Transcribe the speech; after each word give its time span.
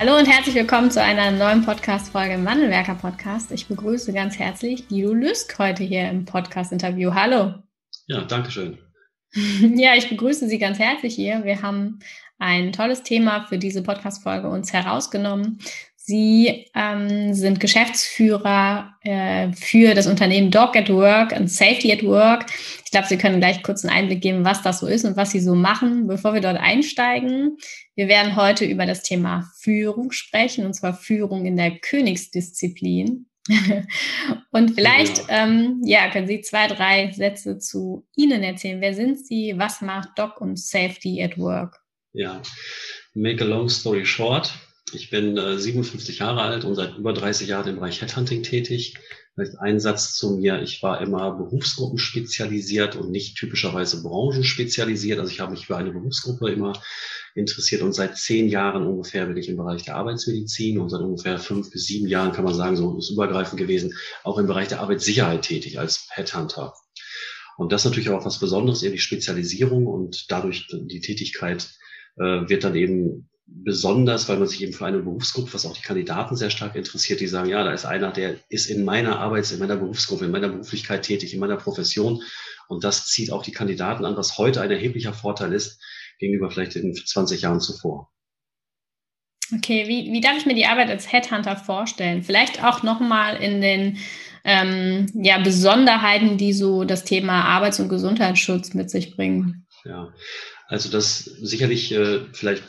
Hallo 0.00 0.16
und 0.16 0.24
herzlich 0.24 0.54
willkommen 0.54 0.90
zu 0.90 1.02
einer 1.02 1.30
neuen 1.30 1.62
Podcast-Folge 1.62 2.32
im 2.32 2.46
Wandelwerker 2.46 2.94
Podcast. 2.94 3.52
Ich 3.52 3.68
begrüße 3.68 4.14
ganz 4.14 4.38
herzlich 4.38 4.88
Guido 4.88 5.12
Lüsk 5.12 5.58
heute 5.58 5.82
hier 5.82 6.08
im 6.08 6.24
Podcast-Interview. 6.24 7.12
Hallo. 7.12 7.56
Ja, 8.06 8.22
danke 8.22 8.50
schön. 8.50 8.78
Ja, 9.76 9.94
ich 9.96 10.08
begrüße 10.08 10.48
Sie 10.48 10.58
ganz 10.58 10.78
herzlich 10.78 11.14
hier. 11.14 11.44
Wir 11.44 11.60
haben 11.60 11.98
ein 12.38 12.72
tolles 12.72 13.02
Thema 13.02 13.44
für 13.44 13.58
diese 13.58 13.82
Podcast-Folge 13.82 14.48
uns 14.48 14.72
herausgenommen. 14.72 15.58
Sie 16.02 16.66
ähm, 16.74 17.34
sind 17.34 17.60
Geschäftsführer 17.60 18.94
äh, 19.02 19.52
für 19.52 19.92
das 19.94 20.06
Unternehmen 20.06 20.50
Dog 20.50 20.74
at 20.74 20.88
Work 20.88 21.32
und 21.32 21.50
Safety 21.50 21.92
at 21.92 22.02
Work. 22.02 22.46
Ich 22.86 22.90
glaube, 22.90 23.06
Sie 23.06 23.18
können 23.18 23.38
gleich 23.38 23.62
kurz 23.62 23.84
einen 23.84 23.94
Einblick 23.94 24.22
geben, 24.22 24.42
was 24.42 24.62
das 24.62 24.80
so 24.80 24.86
ist 24.86 25.04
und 25.04 25.18
was 25.18 25.30
Sie 25.30 25.40
so 25.40 25.54
machen, 25.54 26.06
bevor 26.06 26.32
wir 26.32 26.40
dort 26.40 26.56
einsteigen. 26.56 27.58
Wir 27.96 28.08
werden 28.08 28.34
heute 28.34 28.64
über 28.64 28.86
das 28.86 29.02
Thema 29.02 29.52
Führung 29.58 30.10
sprechen, 30.10 30.64
und 30.64 30.72
zwar 30.72 30.94
Führung 30.94 31.44
in 31.44 31.58
der 31.58 31.78
Königsdisziplin. 31.78 33.26
und 34.52 34.70
vielleicht. 34.70 35.24
Ähm, 35.28 35.82
ja, 35.84 36.10
können 36.10 36.26
Sie 36.26 36.40
zwei, 36.40 36.66
drei 36.66 37.12
Sätze 37.12 37.58
zu 37.58 38.06
Ihnen 38.16 38.42
erzählen. 38.42 38.80
Wer 38.80 38.94
sind 38.94 39.18
Sie? 39.18 39.52
Was 39.58 39.82
macht 39.82 40.18
Doc 40.18 40.40
und 40.40 40.58
Safety 40.58 41.22
at 41.22 41.36
Work? 41.36 41.78
Ja, 42.14 42.40
make 43.12 43.44
a 43.44 43.46
long 43.46 43.68
story 43.68 44.06
short. 44.06 44.50
Ich 44.92 45.10
bin 45.10 45.36
äh, 45.36 45.58
57 45.58 46.18
Jahre 46.18 46.42
alt 46.42 46.64
und 46.64 46.74
seit 46.74 46.96
über 46.96 47.12
30 47.12 47.48
Jahren 47.48 47.68
im 47.68 47.76
Bereich 47.76 48.00
Headhunting 48.00 48.42
tätig. 48.42 48.94
Vielleicht 49.34 49.58
ein 49.58 49.78
Satz 49.78 50.14
zu 50.14 50.36
mir. 50.36 50.60
Ich 50.62 50.82
war 50.82 51.00
immer 51.00 51.30
Berufsgruppen 51.32 51.98
spezialisiert 51.98 52.96
und 52.96 53.10
nicht 53.10 53.36
typischerweise 53.36 54.02
Branchen 54.02 54.44
spezialisiert. 54.44 55.20
Also 55.20 55.30
ich 55.30 55.40
habe 55.40 55.52
mich 55.52 55.66
für 55.66 55.76
eine 55.76 55.92
Berufsgruppe 55.92 56.50
immer 56.50 56.72
interessiert 57.34 57.82
und 57.82 57.92
seit 57.92 58.18
zehn 58.18 58.48
Jahren 58.48 58.86
ungefähr 58.86 59.26
bin 59.26 59.36
ich 59.36 59.48
im 59.48 59.56
Bereich 59.56 59.84
der 59.84 59.96
Arbeitsmedizin 59.96 60.80
und 60.80 60.88
seit 60.88 61.00
ungefähr 61.00 61.38
fünf 61.38 61.70
bis 61.70 61.86
sieben 61.86 62.08
Jahren 62.08 62.32
kann 62.32 62.44
man 62.44 62.54
sagen, 62.54 62.76
so 62.76 62.98
ist 62.98 63.10
übergreifend 63.10 63.58
gewesen, 63.58 63.94
auch 64.24 64.38
im 64.38 64.48
Bereich 64.48 64.68
der 64.68 64.80
Arbeitssicherheit 64.80 65.42
tätig 65.42 65.78
als 65.78 66.08
Headhunter. 66.10 66.74
Und 67.56 67.72
das 67.72 67.82
ist 67.82 67.84
natürlich 67.84 68.10
auch 68.10 68.24
was 68.24 68.40
Besonderes, 68.40 68.82
eben 68.82 68.94
die 68.94 68.98
Spezialisierung 68.98 69.86
und 69.86 70.26
dadurch 70.28 70.66
die 70.72 71.00
Tätigkeit 71.00 71.70
äh, 72.16 72.48
wird 72.48 72.64
dann 72.64 72.74
eben 72.74 73.29
besonders, 73.52 74.28
weil 74.28 74.38
man 74.38 74.48
sich 74.48 74.62
eben 74.62 74.72
für 74.72 74.86
eine 74.86 75.00
Berufsgruppe, 75.00 75.52
was 75.52 75.66
auch 75.66 75.76
die 75.76 75.82
Kandidaten 75.82 76.36
sehr 76.36 76.50
stark 76.50 76.76
interessiert, 76.76 77.20
die 77.20 77.26
sagen, 77.26 77.50
ja, 77.50 77.62
da 77.64 77.72
ist 77.72 77.84
einer, 77.84 78.12
der 78.12 78.36
ist 78.48 78.66
in 78.66 78.84
meiner 78.84 79.18
Arbeits-, 79.18 79.52
in 79.52 79.58
meiner 79.58 79.76
Berufsgruppe, 79.76 80.24
in 80.24 80.30
meiner 80.30 80.48
Beruflichkeit 80.48 81.02
tätig, 81.02 81.34
in 81.34 81.40
meiner 81.40 81.56
Profession. 81.56 82.22
Und 82.68 82.84
das 82.84 83.06
zieht 83.06 83.32
auch 83.32 83.42
die 83.42 83.52
Kandidaten 83.52 84.04
an, 84.04 84.16
was 84.16 84.38
heute 84.38 84.60
ein 84.60 84.70
erheblicher 84.70 85.12
Vorteil 85.12 85.52
ist 85.52 85.80
gegenüber 86.18 86.50
vielleicht 86.50 86.76
in 86.76 86.94
20 86.94 87.42
Jahren 87.42 87.60
zuvor. 87.60 88.10
Okay, 89.52 89.88
wie, 89.88 90.12
wie 90.12 90.20
darf 90.20 90.36
ich 90.36 90.46
mir 90.46 90.54
die 90.54 90.66
Arbeit 90.66 90.90
als 90.90 91.10
Headhunter 91.10 91.56
vorstellen? 91.56 92.22
Vielleicht 92.22 92.62
auch 92.62 92.84
nochmal 92.84 93.42
in 93.42 93.60
den 93.60 93.98
ähm, 94.44 95.06
ja, 95.14 95.38
Besonderheiten, 95.38 96.38
die 96.38 96.52
so 96.52 96.84
das 96.84 97.04
Thema 97.04 97.44
Arbeits- 97.44 97.80
und 97.80 97.88
Gesundheitsschutz 97.88 98.74
mit 98.74 98.90
sich 98.90 99.16
bringen. 99.16 99.66
Ja, 99.84 100.12
also 100.68 100.88
das 100.88 101.24
sicherlich 101.24 101.92
äh, 101.92 102.20
vielleicht 102.32 102.62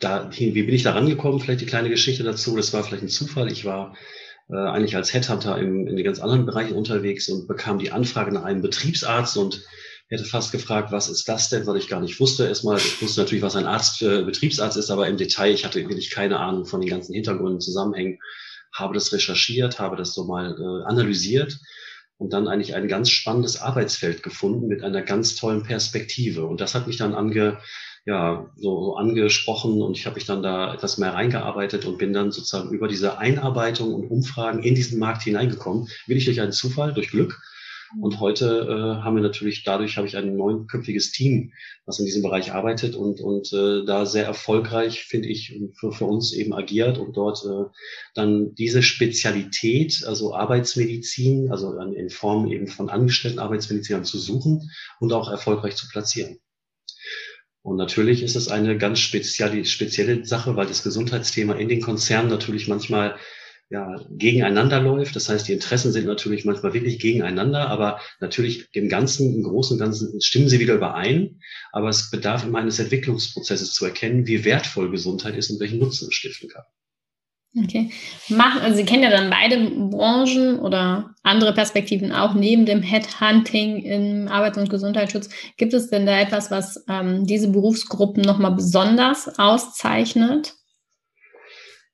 dahin, 0.00 0.54
wie 0.54 0.62
bin 0.62 0.74
ich 0.74 0.82
da 0.82 0.92
rangekommen? 0.92 1.40
Vielleicht 1.40 1.60
die 1.60 1.66
kleine 1.66 1.90
Geschichte 1.90 2.22
dazu. 2.22 2.56
Das 2.56 2.72
war 2.72 2.84
vielleicht 2.84 3.02
ein 3.02 3.08
Zufall. 3.08 3.50
Ich 3.50 3.64
war 3.64 3.96
äh, 4.50 4.56
eigentlich 4.56 4.96
als 4.96 5.12
Headhunter 5.12 5.58
im, 5.58 5.86
in 5.86 5.96
den 5.96 6.04
ganz 6.04 6.20
anderen 6.20 6.46
Bereichen 6.46 6.74
unterwegs 6.74 7.28
und 7.28 7.48
bekam 7.48 7.78
die 7.78 7.92
Anfrage 7.92 8.32
nach 8.32 8.44
einem 8.44 8.62
Betriebsarzt 8.62 9.36
und 9.36 9.64
hätte 10.08 10.24
fast 10.24 10.52
gefragt, 10.52 10.92
was 10.92 11.08
ist 11.08 11.28
das 11.28 11.48
denn, 11.48 11.66
weil 11.66 11.76
ich 11.76 11.88
gar 11.88 12.00
nicht 12.00 12.20
wusste. 12.20 12.46
Erstmal, 12.46 12.76
ich 12.76 13.00
wusste 13.00 13.20
natürlich, 13.20 13.42
was 13.42 13.56
ein 13.56 13.66
Arzt 13.66 13.98
für 13.98 14.22
Betriebsarzt 14.22 14.76
ist, 14.76 14.90
aber 14.90 15.08
im 15.08 15.16
Detail, 15.16 15.52
ich 15.52 15.64
hatte 15.64 15.80
wirklich 15.80 16.10
keine 16.10 16.40
Ahnung 16.40 16.66
von 16.66 16.80
den 16.80 16.90
ganzen 16.90 17.14
Hintergründen, 17.14 17.60
Zusammenhängen, 17.60 18.18
habe 18.72 18.94
das 18.94 19.12
recherchiert, 19.12 19.78
habe 19.78 19.96
das 19.96 20.14
so 20.14 20.24
mal 20.24 20.56
äh, 20.58 20.90
analysiert 20.90 21.58
und 22.18 22.32
dann 22.32 22.48
eigentlich 22.48 22.74
ein 22.74 22.88
ganz 22.88 23.10
spannendes 23.10 23.60
Arbeitsfeld 23.60 24.22
gefunden 24.22 24.66
mit 24.66 24.82
einer 24.82 25.02
ganz 25.02 25.36
tollen 25.36 25.62
Perspektive. 25.62 26.44
Und 26.44 26.60
das 26.60 26.74
hat 26.74 26.86
mich 26.86 26.96
dann 26.96 27.14
ange, 27.14 27.58
ja, 28.06 28.50
so, 28.56 28.84
so 28.84 28.96
angesprochen 28.96 29.80
und 29.80 29.96
ich 29.96 30.04
habe 30.04 30.16
mich 30.16 30.26
dann 30.26 30.42
da 30.42 30.74
etwas 30.74 30.98
mehr 30.98 31.14
reingearbeitet 31.14 31.86
und 31.86 31.98
bin 31.98 32.12
dann 32.12 32.32
sozusagen 32.32 32.70
über 32.70 32.86
diese 32.86 33.18
Einarbeitung 33.18 33.94
und 33.94 34.10
Umfragen 34.10 34.62
in 34.62 34.74
diesen 34.74 34.98
Markt 34.98 35.22
hineingekommen. 35.22 35.88
Bin 36.06 36.18
ich 36.18 36.26
durch 36.26 36.40
einen 36.40 36.52
Zufall, 36.52 36.92
durch 36.92 37.08
Glück. 37.08 37.40
Und 38.00 38.18
heute 38.18 38.66
äh, 38.68 39.02
haben 39.02 39.14
wir 39.14 39.22
natürlich, 39.22 39.62
dadurch 39.62 39.96
habe 39.96 40.06
ich 40.06 40.16
ein 40.16 40.36
neunköpfiges 40.36 41.12
Team, 41.12 41.52
was 41.86 42.00
in 42.00 42.06
diesem 42.06 42.22
Bereich 42.22 42.52
arbeitet 42.52 42.96
und, 42.96 43.20
und 43.20 43.52
äh, 43.52 43.84
da 43.84 44.04
sehr 44.04 44.24
erfolgreich, 44.24 45.04
finde 45.04 45.28
ich, 45.28 45.56
für, 45.78 45.92
für 45.92 46.04
uns 46.04 46.32
eben 46.32 46.54
agiert 46.54 46.98
und 46.98 47.16
dort 47.16 47.44
äh, 47.44 47.70
dann 48.14 48.54
diese 48.56 48.82
Spezialität, 48.82 50.02
also 50.06 50.34
Arbeitsmedizin, 50.34 51.52
also 51.52 51.78
in 51.78 52.10
Form 52.10 52.50
eben 52.50 52.66
von 52.66 52.88
angestellten 52.88 53.38
Arbeitsmedizinern 53.38 54.04
zu 54.04 54.18
suchen 54.18 54.70
und 54.98 55.12
auch 55.12 55.30
erfolgreich 55.30 55.76
zu 55.76 55.88
platzieren. 55.88 56.38
Und 57.64 57.78
natürlich 57.78 58.22
ist 58.22 58.36
es 58.36 58.48
eine 58.48 58.76
ganz 58.76 58.98
spezielle, 58.98 59.64
spezielle 59.64 60.22
Sache, 60.26 60.54
weil 60.54 60.66
das 60.66 60.82
Gesundheitsthema 60.82 61.54
in 61.54 61.70
den 61.70 61.80
Konzernen 61.80 62.28
natürlich 62.28 62.68
manchmal 62.68 63.16
ja, 63.70 63.96
gegeneinander 64.10 64.82
läuft. 64.82 65.16
Das 65.16 65.30
heißt, 65.30 65.48
die 65.48 65.54
Interessen 65.54 65.90
sind 65.90 66.04
natürlich 66.04 66.44
manchmal 66.44 66.74
wirklich 66.74 66.98
gegeneinander, 66.98 67.68
aber 67.68 68.00
natürlich 68.20 68.68
im 68.72 68.90
Ganzen, 68.90 69.34
im 69.34 69.42
Großen 69.44 69.76
und 69.76 69.80
Ganzen 69.80 70.20
stimmen 70.20 70.50
sie 70.50 70.60
wieder 70.60 70.74
überein. 70.74 71.40
Aber 71.72 71.88
es 71.88 72.10
bedarf 72.10 72.44
immer 72.44 72.58
eines 72.58 72.78
Entwicklungsprozesses 72.78 73.72
zu 73.72 73.86
erkennen, 73.86 74.26
wie 74.26 74.44
wertvoll 74.44 74.90
Gesundheit 74.90 75.34
ist 75.34 75.50
und 75.50 75.58
welchen 75.58 75.78
Nutzen 75.78 76.08
es 76.08 76.14
stiften 76.14 76.50
kann. 76.50 76.64
Okay. 77.62 77.90
Machen, 78.30 78.62
also 78.62 78.76
Sie 78.76 78.84
kennen 78.84 79.04
ja 79.04 79.10
dann 79.10 79.30
beide 79.30 79.70
Branchen 79.70 80.58
oder 80.58 81.14
andere 81.22 81.54
Perspektiven 81.54 82.10
auch 82.10 82.34
neben 82.34 82.66
dem 82.66 82.82
Headhunting 82.82 83.82
im 83.82 84.28
Arbeits- 84.28 84.58
und 84.58 84.70
Gesundheitsschutz. 84.70 85.28
Gibt 85.56 85.72
es 85.72 85.88
denn 85.88 86.04
da 86.04 86.18
etwas, 86.18 86.50
was 86.50 86.84
ähm, 86.88 87.26
diese 87.26 87.48
Berufsgruppen 87.48 88.24
nochmal 88.24 88.56
besonders 88.56 89.38
auszeichnet? 89.38 90.54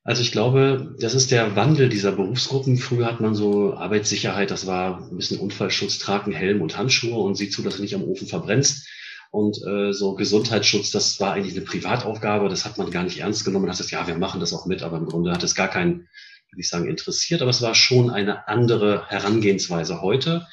Also 0.02 0.22
ich 0.22 0.32
glaube, 0.32 0.96
das 0.98 1.14
ist 1.14 1.30
der 1.30 1.56
Wandel 1.56 1.90
dieser 1.90 2.12
Berufsgruppen. 2.12 2.78
Früher 2.78 3.04
hat 3.04 3.20
man 3.20 3.34
so 3.34 3.74
Arbeitssicherheit, 3.74 4.50
das 4.50 4.66
war 4.66 5.08
ein 5.10 5.16
bisschen 5.16 5.38
Unfallschutz, 5.38 5.98
tragen 5.98 6.32
Helm 6.32 6.62
und 6.62 6.78
Handschuhe 6.78 7.18
und 7.18 7.34
sieh 7.34 7.50
zu, 7.50 7.62
dass 7.62 7.76
du 7.76 7.82
nicht 7.82 7.94
am 7.94 8.04
Ofen 8.04 8.26
verbrennst. 8.26 8.88
Und 9.30 9.64
äh, 9.64 9.92
so 9.92 10.14
Gesundheitsschutz, 10.14 10.90
das 10.90 11.20
war 11.20 11.34
eigentlich 11.34 11.56
eine 11.56 11.64
Privataufgabe, 11.64 12.48
das 12.48 12.64
hat 12.64 12.78
man 12.78 12.90
gar 12.90 13.04
nicht 13.04 13.20
ernst 13.20 13.44
genommen. 13.44 13.66
Man 13.66 13.70
hat 13.70 13.78
gesagt, 13.78 13.92
ja, 13.92 14.06
wir 14.06 14.18
machen 14.18 14.40
das 14.40 14.52
auch 14.52 14.66
mit, 14.66 14.82
aber 14.82 14.96
im 14.96 15.06
Grunde 15.06 15.32
hat 15.32 15.42
es 15.44 15.54
gar 15.54 15.68
keinen, 15.68 16.08
würde 16.50 16.60
ich 16.60 16.68
sagen, 16.68 16.88
interessiert. 16.88 17.40
Aber 17.40 17.50
es 17.50 17.62
war 17.62 17.74
schon 17.74 18.10
eine 18.10 18.48
andere 18.48 19.06
Herangehensweise. 19.08 20.02
Heute 20.02 20.46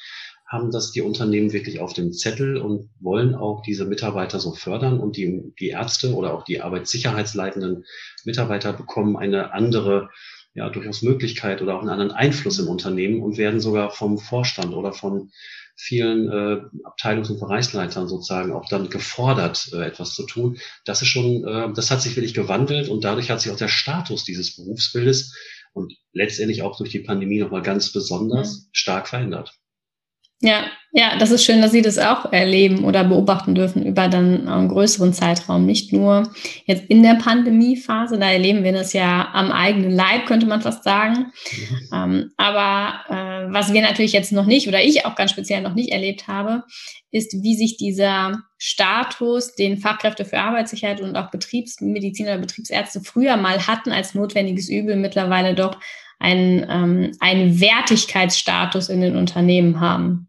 haben 0.46 0.70
das 0.70 0.92
die 0.92 1.02
Unternehmen 1.02 1.52
wirklich 1.52 1.80
auf 1.80 1.92
dem 1.92 2.12
Zettel 2.12 2.56
und 2.56 2.88
wollen 3.00 3.34
auch 3.34 3.62
diese 3.62 3.84
Mitarbeiter 3.84 4.40
so 4.40 4.54
fördern 4.54 4.98
und 4.98 5.16
die, 5.16 5.52
die 5.58 5.68
Ärzte 5.68 6.14
oder 6.14 6.32
auch 6.32 6.44
die 6.44 6.62
arbeitssicherheitsleitenden 6.62 7.84
Mitarbeiter 8.24 8.72
bekommen 8.72 9.16
eine 9.16 9.52
andere 9.52 10.08
ja, 10.58 10.68
durchaus 10.68 11.02
Möglichkeit 11.02 11.62
oder 11.62 11.76
auch 11.76 11.80
einen 11.80 11.88
anderen 11.88 12.10
Einfluss 12.10 12.58
im 12.58 12.68
Unternehmen 12.68 13.22
und 13.22 13.38
werden 13.38 13.60
sogar 13.60 13.90
vom 13.90 14.18
Vorstand 14.18 14.74
oder 14.74 14.92
von 14.92 15.30
vielen 15.76 16.28
äh, 16.28 16.60
Abteilungs- 16.84 17.30
und 17.30 17.38
Bereichsleitern 17.38 18.08
sozusagen 18.08 18.52
auch 18.52 18.68
dann 18.68 18.90
gefordert, 18.90 19.70
äh, 19.72 19.86
etwas 19.86 20.14
zu 20.14 20.26
tun. 20.26 20.58
Das 20.84 21.02
ist 21.02 21.08
schon, 21.08 21.46
äh, 21.46 21.72
das 21.72 21.90
hat 21.90 22.02
sich 22.02 22.16
wirklich 22.16 22.34
gewandelt 22.34 22.88
und 22.88 23.04
dadurch 23.04 23.30
hat 23.30 23.40
sich 23.40 23.52
auch 23.52 23.56
der 23.56 23.68
Status 23.68 24.24
dieses 24.24 24.56
Berufsbildes 24.56 25.36
und 25.72 25.94
letztendlich 26.12 26.62
auch 26.62 26.76
durch 26.76 26.90
die 26.90 26.98
Pandemie 26.98 27.38
nochmal 27.38 27.62
ganz 27.62 27.92
besonders 27.92 28.64
ja. 28.64 28.68
stark 28.72 29.08
verändert. 29.08 29.54
Ja, 30.40 30.68
ja, 30.92 31.16
das 31.18 31.30
ist 31.30 31.44
schön, 31.44 31.60
dass 31.60 31.72
Sie 31.72 31.82
das 31.82 31.98
auch 31.98 32.32
erleben 32.32 32.84
oder 32.84 33.04
beobachten 33.04 33.54
dürfen 33.54 33.84
über 33.84 34.08
dann 34.08 34.48
einen 34.48 34.68
größeren 34.68 35.12
Zeitraum. 35.12 35.66
Nicht 35.66 35.92
nur 35.92 36.30
jetzt 36.64 36.84
in 36.88 37.02
der 37.02 37.16
Pandemiephase, 37.16 38.18
da 38.18 38.30
erleben 38.30 38.64
wir 38.64 38.72
das 38.72 38.94
ja 38.94 39.28
am 39.34 39.52
eigenen 39.52 39.90
Leib, 39.90 40.24
könnte 40.24 40.46
man 40.46 40.62
fast 40.62 40.84
sagen. 40.84 41.26
Mhm. 41.92 42.32
Aber 42.38 43.00
äh, 43.10 43.52
was 43.52 43.74
wir 43.74 43.82
natürlich 43.82 44.12
jetzt 44.12 44.32
noch 44.32 44.46
nicht 44.46 44.66
oder 44.66 44.82
ich 44.82 45.04
auch 45.04 45.14
ganz 45.14 45.30
speziell 45.30 45.60
noch 45.60 45.74
nicht 45.74 45.92
erlebt 45.92 46.26
habe, 46.26 46.64
ist, 47.10 47.34
wie 47.42 47.54
sich 47.54 47.76
dieser 47.76 48.38
Status, 48.56 49.54
den 49.54 49.76
Fachkräfte 49.76 50.24
für 50.24 50.38
Arbeitssicherheit 50.38 51.02
und 51.02 51.16
auch 51.16 51.30
Betriebsmediziner 51.30 52.32
oder 52.32 52.40
Betriebsärzte 52.40 53.02
früher 53.02 53.36
mal 53.36 53.66
hatten 53.66 53.92
als 53.92 54.14
notwendiges 54.14 54.70
Übel, 54.70 54.96
mittlerweile 54.96 55.54
doch 55.54 55.78
einen, 56.18 56.66
ähm, 56.68 57.12
einen 57.20 57.60
Wertigkeitsstatus 57.60 58.88
in 58.88 59.02
den 59.02 59.16
Unternehmen 59.16 59.80
haben. 59.80 60.27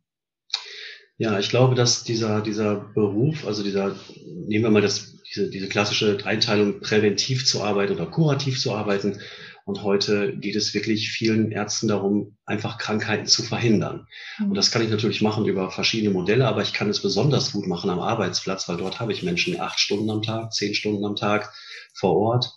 Ja, 1.20 1.38
ich 1.38 1.50
glaube, 1.50 1.76
dass 1.76 2.06
dieser, 2.06 2.40
dieser 2.40 2.76
Beruf, 2.76 3.46
also 3.46 3.62
dieser, 3.62 3.94
nehmen 4.26 4.64
wir 4.64 4.72
mal 4.72 4.82
das, 4.82 5.18
diese, 5.30 5.50
diese 5.50 5.68
klassische 5.68 6.18
Einteilung, 6.24 6.80
präventiv 6.80 7.46
zu 7.46 7.62
arbeiten 7.62 7.94
oder 7.94 8.06
kurativ 8.06 8.58
zu 8.58 8.74
arbeiten. 8.74 9.20
Und 9.66 9.84
heute 9.84 10.38
geht 10.38 10.56
es 10.56 10.74
wirklich 10.74 11.12
vielen 11.12 11.52
Ärzten 11.52 11.90
darum, 11.90 12.38
einfach 12.46 12.78
Krankheiten 12.78 13.26
zu 13.26 13.44
verhindern. 13.44 14.08
Und 14.40 14.56
das 14.56 14.72
kann 14.72 14.82
ich 14.82 14.90
natürlich 14.90 15.22
machen 15.22 15.46
über 15.46 15.70
verschiedene 15.72 16.14
Modelle, 16.14 16.48
aber 16.48 16.62
ich 16.62 16.72
kann 16.72 16.90
es 16.90 17.02
besonders 17.02 17.52
gut 17.52 17.68
machen 17.68 17.90
am 17.90 18.00
Arbeitsplatz, 18.00 18.70
weil 18.70 18.78
dort 18.78 19.02
habe 19.02 19.12
ich 19.12 19.22
Menschen 19.22 19.60
acht 19.60 19.78
Stunden 19.78 20.10
am 20.10 20.22
Tag, 20.22 20.54
zehn 20.54 20.74
Stunden 20.74 21.04
am 21.04 21.18
Tag 21.18 21.54
vor 21.94 22.16
Ort. 22.16 22.50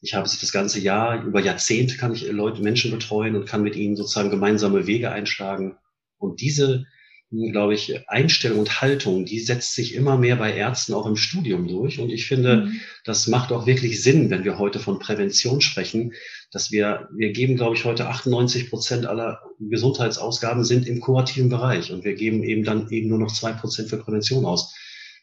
Ich 0.00 0.14
habe 0.14 0.26
sie 0.26 0.38
das 0.40 0.52
ganze 0.52 0.80
Jahr, 0.80 1.22
über 1.22 1.42
Jahrzehnte 1.42 1.98
kann 1.98 2.14
ich 2.14 2.26
Leute, 2.26 2.62
Menschen 2.62 2.90
betreuen 2.92 3.36
und 3.36 3.44
kann 3.44 3.62
mit 3.62 3.76
ihnen 3.76 3.94
sozusagen 3.94 4.30
gemeinsame 4.30 4.86
Wege 4.86 5.12
einschlagen. 5.12 5.76
Und 6.16 6.40
diese 6.40 6.86
glaube 7.30 7.74
ich, 7.74 8.08
Einstellung 8.08 8.60
und 8.60 8.80
Haltung, 8.80 9.24
die 9.24 9.40
setzt 9.40 9.74
sich 9.74 9.94
immer 9.94 10.16
mehr 10.16 10.36
bei 10.36 10.54
Ärzten 10.54 10.94
auch 10.94 11.06
im 11.06 11.16
Studium 11.16 11.66
durch. 11.66 11.98
Und 11.98 12.10
ich 12.10 12.26
finde, 12.26 12.66
mhm. 12.66 12.80
das 13.04 13.26
macht 13.26 13.50
auch 13.50 13.66
wirklich 13.66 14.02
Sinn, 14.02 14.30
wenn 14.30 14.44
wir 14.44 14.58
heute 14.58 14.78
von 14.78 15.00
Prävention 15.00 15.60
sprechen, 15.60 16.12
dass 16.52 16.70
wir, 16.70 17.08
wir 17.16 17.32
geben, 17.32 17.56
glaube 17.56 17.74
ich, 17.74 17.84
heute 17.84 18.08
98 18.08 18.70
Prozent 18.70 19.06
aller 19.06 19.40
Gesundheitsausgaben 19.58 20.64
sind 20.64 20.86
im 20.86 21.00
kurativen 21.00 21.48
Bereich. 21.48 21.90
Und 21.90 22.04
wir 22.04 22.14
geben 22.14 22.44
eben 22.44 22.62
dann 22.62 22.88
eben 22.90 23.08
nur 23.08 23.18
noch 23.18 23.32
zwei 23.32 23.52
Prozent 23.52 23.88
für 23.88 23.98
Prävention 23.98 24.44
aus. 24.44 24.74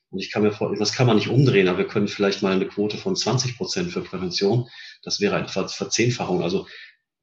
Und 0.10 0.20
ich 0.20 0.32
kann 0.32 0.44
mir 0.44 0.52
vorstellen, 0.52 0.80
das 0.80 0.94
kann 0.94 1.08
man 1.08 1.16
nicht 1.16 1.30
umdrehen, 1.30 1.68
aber 1.68 1.80
wir 1.80 1.88
können 1.88 2.08
vielleicht 2.08 2.44
mal 2.44 2.52
eine 2.52 2.68
Quote 2.68 2.98
von 2.98 3.16
20 3.16 3.58
Prozent 3.58 3.92
für 3.92 4.02
Prävention. 4.02 4.68
Das 5.02 5.22
wäre 5.22 5.36
eine 5.38 5.48
Verzehnfachung. 5.48 6.44
Also 6.44 6.68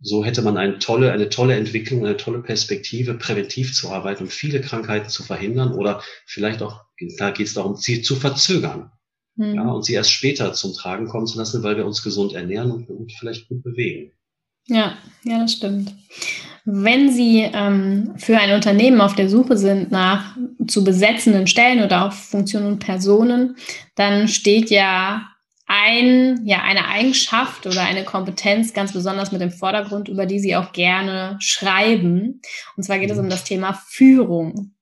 so 0.00 0.25
hätte 0.25 0.43
man 0.43 0.56
eine 0.56 0.79
tolle, 0.79 1.12
eine 1.12 1.29
tolle 1.29 1.55
Entwicklung, 1.55 2.05
eine 2.05 2.17
tolle 2.17 2.41
Perspektive, 2.41 3.14
präventiv 3.14 3.75
zu 3.75 3.91
arbeiten 3.91 4.25
und 4.25 4.32
viele 4.32 4.61
Krankheiten 4.61 5.11
zu 5.11 5.23
verhindern 5.23 5.73
oder 5.73 6.02
vielleicht 6.26 6.62
auch, 6.62 6.85
da 7.19 7.31
geht 7.31 7.49
es 7.49 7.55
darum, 7.55 7.76
sie 7.76 8.02
zu 8.02 8.17
verzögern. 8.17 8.91
Mhm. 9.37 9.55
Ja, 9.55 9.70
und 9.70 9.85
sie 9.85 9.94
erst 9.94 10.12
später 10.12 10.52
zum 10.52 10.73
Tragen 10.75 11.06
kommen 11.06 11.26
zu 11.26 11.38
lassen, 11.38 11.62
weil 11.62 11.76
wir 11.76 11.87
uns 11.87 12.02
gesund 12.02 12.32
ernähren 12.32 12.70
und, 12.70 12.88
und 12.88 13.12
vielleicht 13.12 13.49
gut 13.49 13.62
bewegen. 13.62 14.12
Ja, 14.67 14.97
ja, 15.25 15.41
das 15.41 15.55
stimmt. 15.55 15.94
Wenn 16.64 17.11
Sie 17.11 17.41
ähm, 17.52 18.12
für 18.17 18.38
ein 18.38 18.55
Unternehmen 18.55 19.00
auf 19.00 19.14
der 19.14 19.29
Suche 19.29 19.56
sind 19.56 19.91
nach 19.91 20.37
zu 20.69 20.85
besetzenden 20.85 21.47
Stellen 21.47 21.82
oder 21.82 22.06
auch 22.06 22.12
Funktionen 22.12 22.67
und 22.67 22.79
Personen, 22.79 23.56
dann 23.97 24.29
steht 24.29 24.70
ja 24.70 25.30
ein, 25.73 26.45
ja, 26.45 26.63
eine 26.63 26.89
Eigenschaft 26.89 27.65
oder 27.65 27.83
eine 27.83 28.05
Kompetenz 28.05 28.75
ganz 28.75 28.93
besonders 28.93 29.31
mit 29.31 29.41
dem 29.41 29.53
Vordergrund, 29.53 30.09
über 30.09 30.27
die 30.27 30.41
Sie 30.41 30.57
auch 30.57 30.73
gerne 30.73 31.37
schreiben. 31.39 32.43
Und 32.77 32.83
zwar 32.83 32.99
geht 32.99 33.11
es 33.11 33.19
um 33.19 33.31
das 33.31 33.45
Thema 33.45 33.81
Führung. 33.87 34.75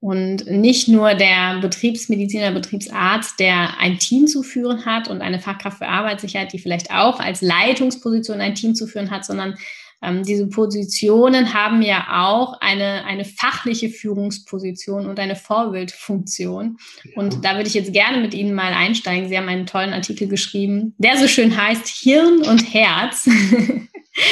Und 0.00 0.46
nicht 0.46 0.86
nur 0.86 1.14
der 1.14 1.60
Betriebsmediziner, 1.60 2.52
Betriebsarzt, 2.52 3.40
der 3.40 3.80
ein 3.80 3.98
Team 3.98 4.26
zu 4.26 4.42
führen 4.42 4.84
hat 4.84 5.08
und 5.08 5.22
eine 5.22 5.40
Fachkraft 5.40 5.78
für 5.78 5.88
Arbeitssicherheit, 5.88 6.52
die 6.52 6.58
vielleicht 6.58 6.90
auch 6.90 7.20
als 7.20 7.40
Leitungsposition 7.40 8.42
ein 8.42 8.54
Team 8.54 8.74
zu 8.74 8.86
führen 8.86 9.10
hat, 9.10 9.24
sondern 9.24 9.56
ähm, 10.00 10.22
diese 10.22 10.46
Positionen 10.46 11.54
haben 11.54 11.82
ja 11.82 12.06
auch 12.24 12.60
eine, 12.60 13.04
eine 13.04 13.24
fachliche 13.24 13.88
Führungsposition 13.88 15.06
und 15.06 15.18
eine 15.18 15.34
Vorbildfunktion. 15.34 16.78
Und 17.16 17.44
da 17.44 17.56
würde 17.56 17.68
ich 17.68 17.74
jetzt 17.74 17.92
gerne 17.92 18.18
mit 18.20 18.34
Ihnen 18.34 18.54
mal 18.54 18.72
einsteigen. 18.72 19.28
Sie 19.28 19.36
haben 19.36 19.48
einen 19.48 19.66
tollen 19.66 19.92
Artikel 19.92 20.28
geschrieben, 20.28 20.94
der 20.98 21.16
so 21.16 21.26
schön 21.26 21.56
heißt 21.56 21.88
Hirn 21.88 22.42
und 22.42 22.72
Herz. 22.72 23.28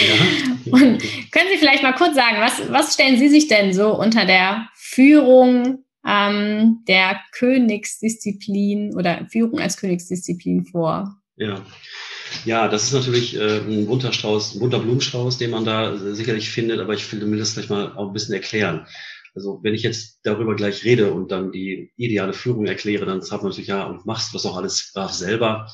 Ja. 0.08 0.72
und 0.72 1.00
können 1.30 1.48
Sie 1.52 1.58
vielleicht 1.58 1.84
mal 1.84 1.92
kurz 1.92 2.16
sagen, 2.16 2.38
was, 2.40 2.72
was 2.72 2.94
stellen 2.94 3.18
Sie 3.18 3.28
sich 3.28 3.46
denn 3.46 3.72
so 3.72 3.96
unter 3.96 4.24
der 4.24 4.68
Führung 4.74 5.84
ähm, 6.04 6.82
der 6.88 7.20
Königsdisziplin 7.30 8.96
oder 8.96 9.26
Führung 9.30 9.60
als 9.60 9.76
Königsdisziplin 9.76 10.64
vor? 10.64 11.16
Ja, 11.36 11.60
ja, 12.44 12.68
das 12.68 12.84
ist 12.84 12.92
natürlich 12.92 13.36
äh, 13.36 13.58
ein 13.58 13.86
bunter 13.86 14.12
Strauß, 14.12 14.54
ein 14.54 14.60
bunter 14.60 14.78
Blumenstrauß, 14.78 15.38
den 15.38 15.50
man 15.50 15.64
da 15.64 15.94
äh, 15.94 16.14
sicherlich 16.14 16.50
findet, 16.50 16.80
aber 16.80 16.94
ich 16.94 17.10
will 17.12 17.38
das 17.38 17.54
gleich 17.54 17.68
mal 17.68 17.92
auch 17.96 18.08
ein 18.08 18.12
bisschen 18.12 18.34
erklären. 18.34 18.86
Also 19.34 19.60
wenn 19.62 19.74
ich 19.74 19.82
jetzt 19.82 20.20
darüber 20.22 20.56
gleich 20.56 20.84
rede 20.84 21.12
und 21.12 21.30
dann 21.30 21.52
die 21.52 21.92
ideale 21.96 22.32
Führung 22.32 22.66
erkläre, 22.66 23.04
dann 23.04 23.20
sagt 23.22 23.42
man 23.42 23.50
natürlich, 23.50 23.68
ja, 23.68 23.84
und 23.84 24.06
machst 24.06 24.34
das 24.34 24.46
auch 24.46 24.56
alles 24.56 24.92
brav 24.94 25.12
selber. 25.12 25.70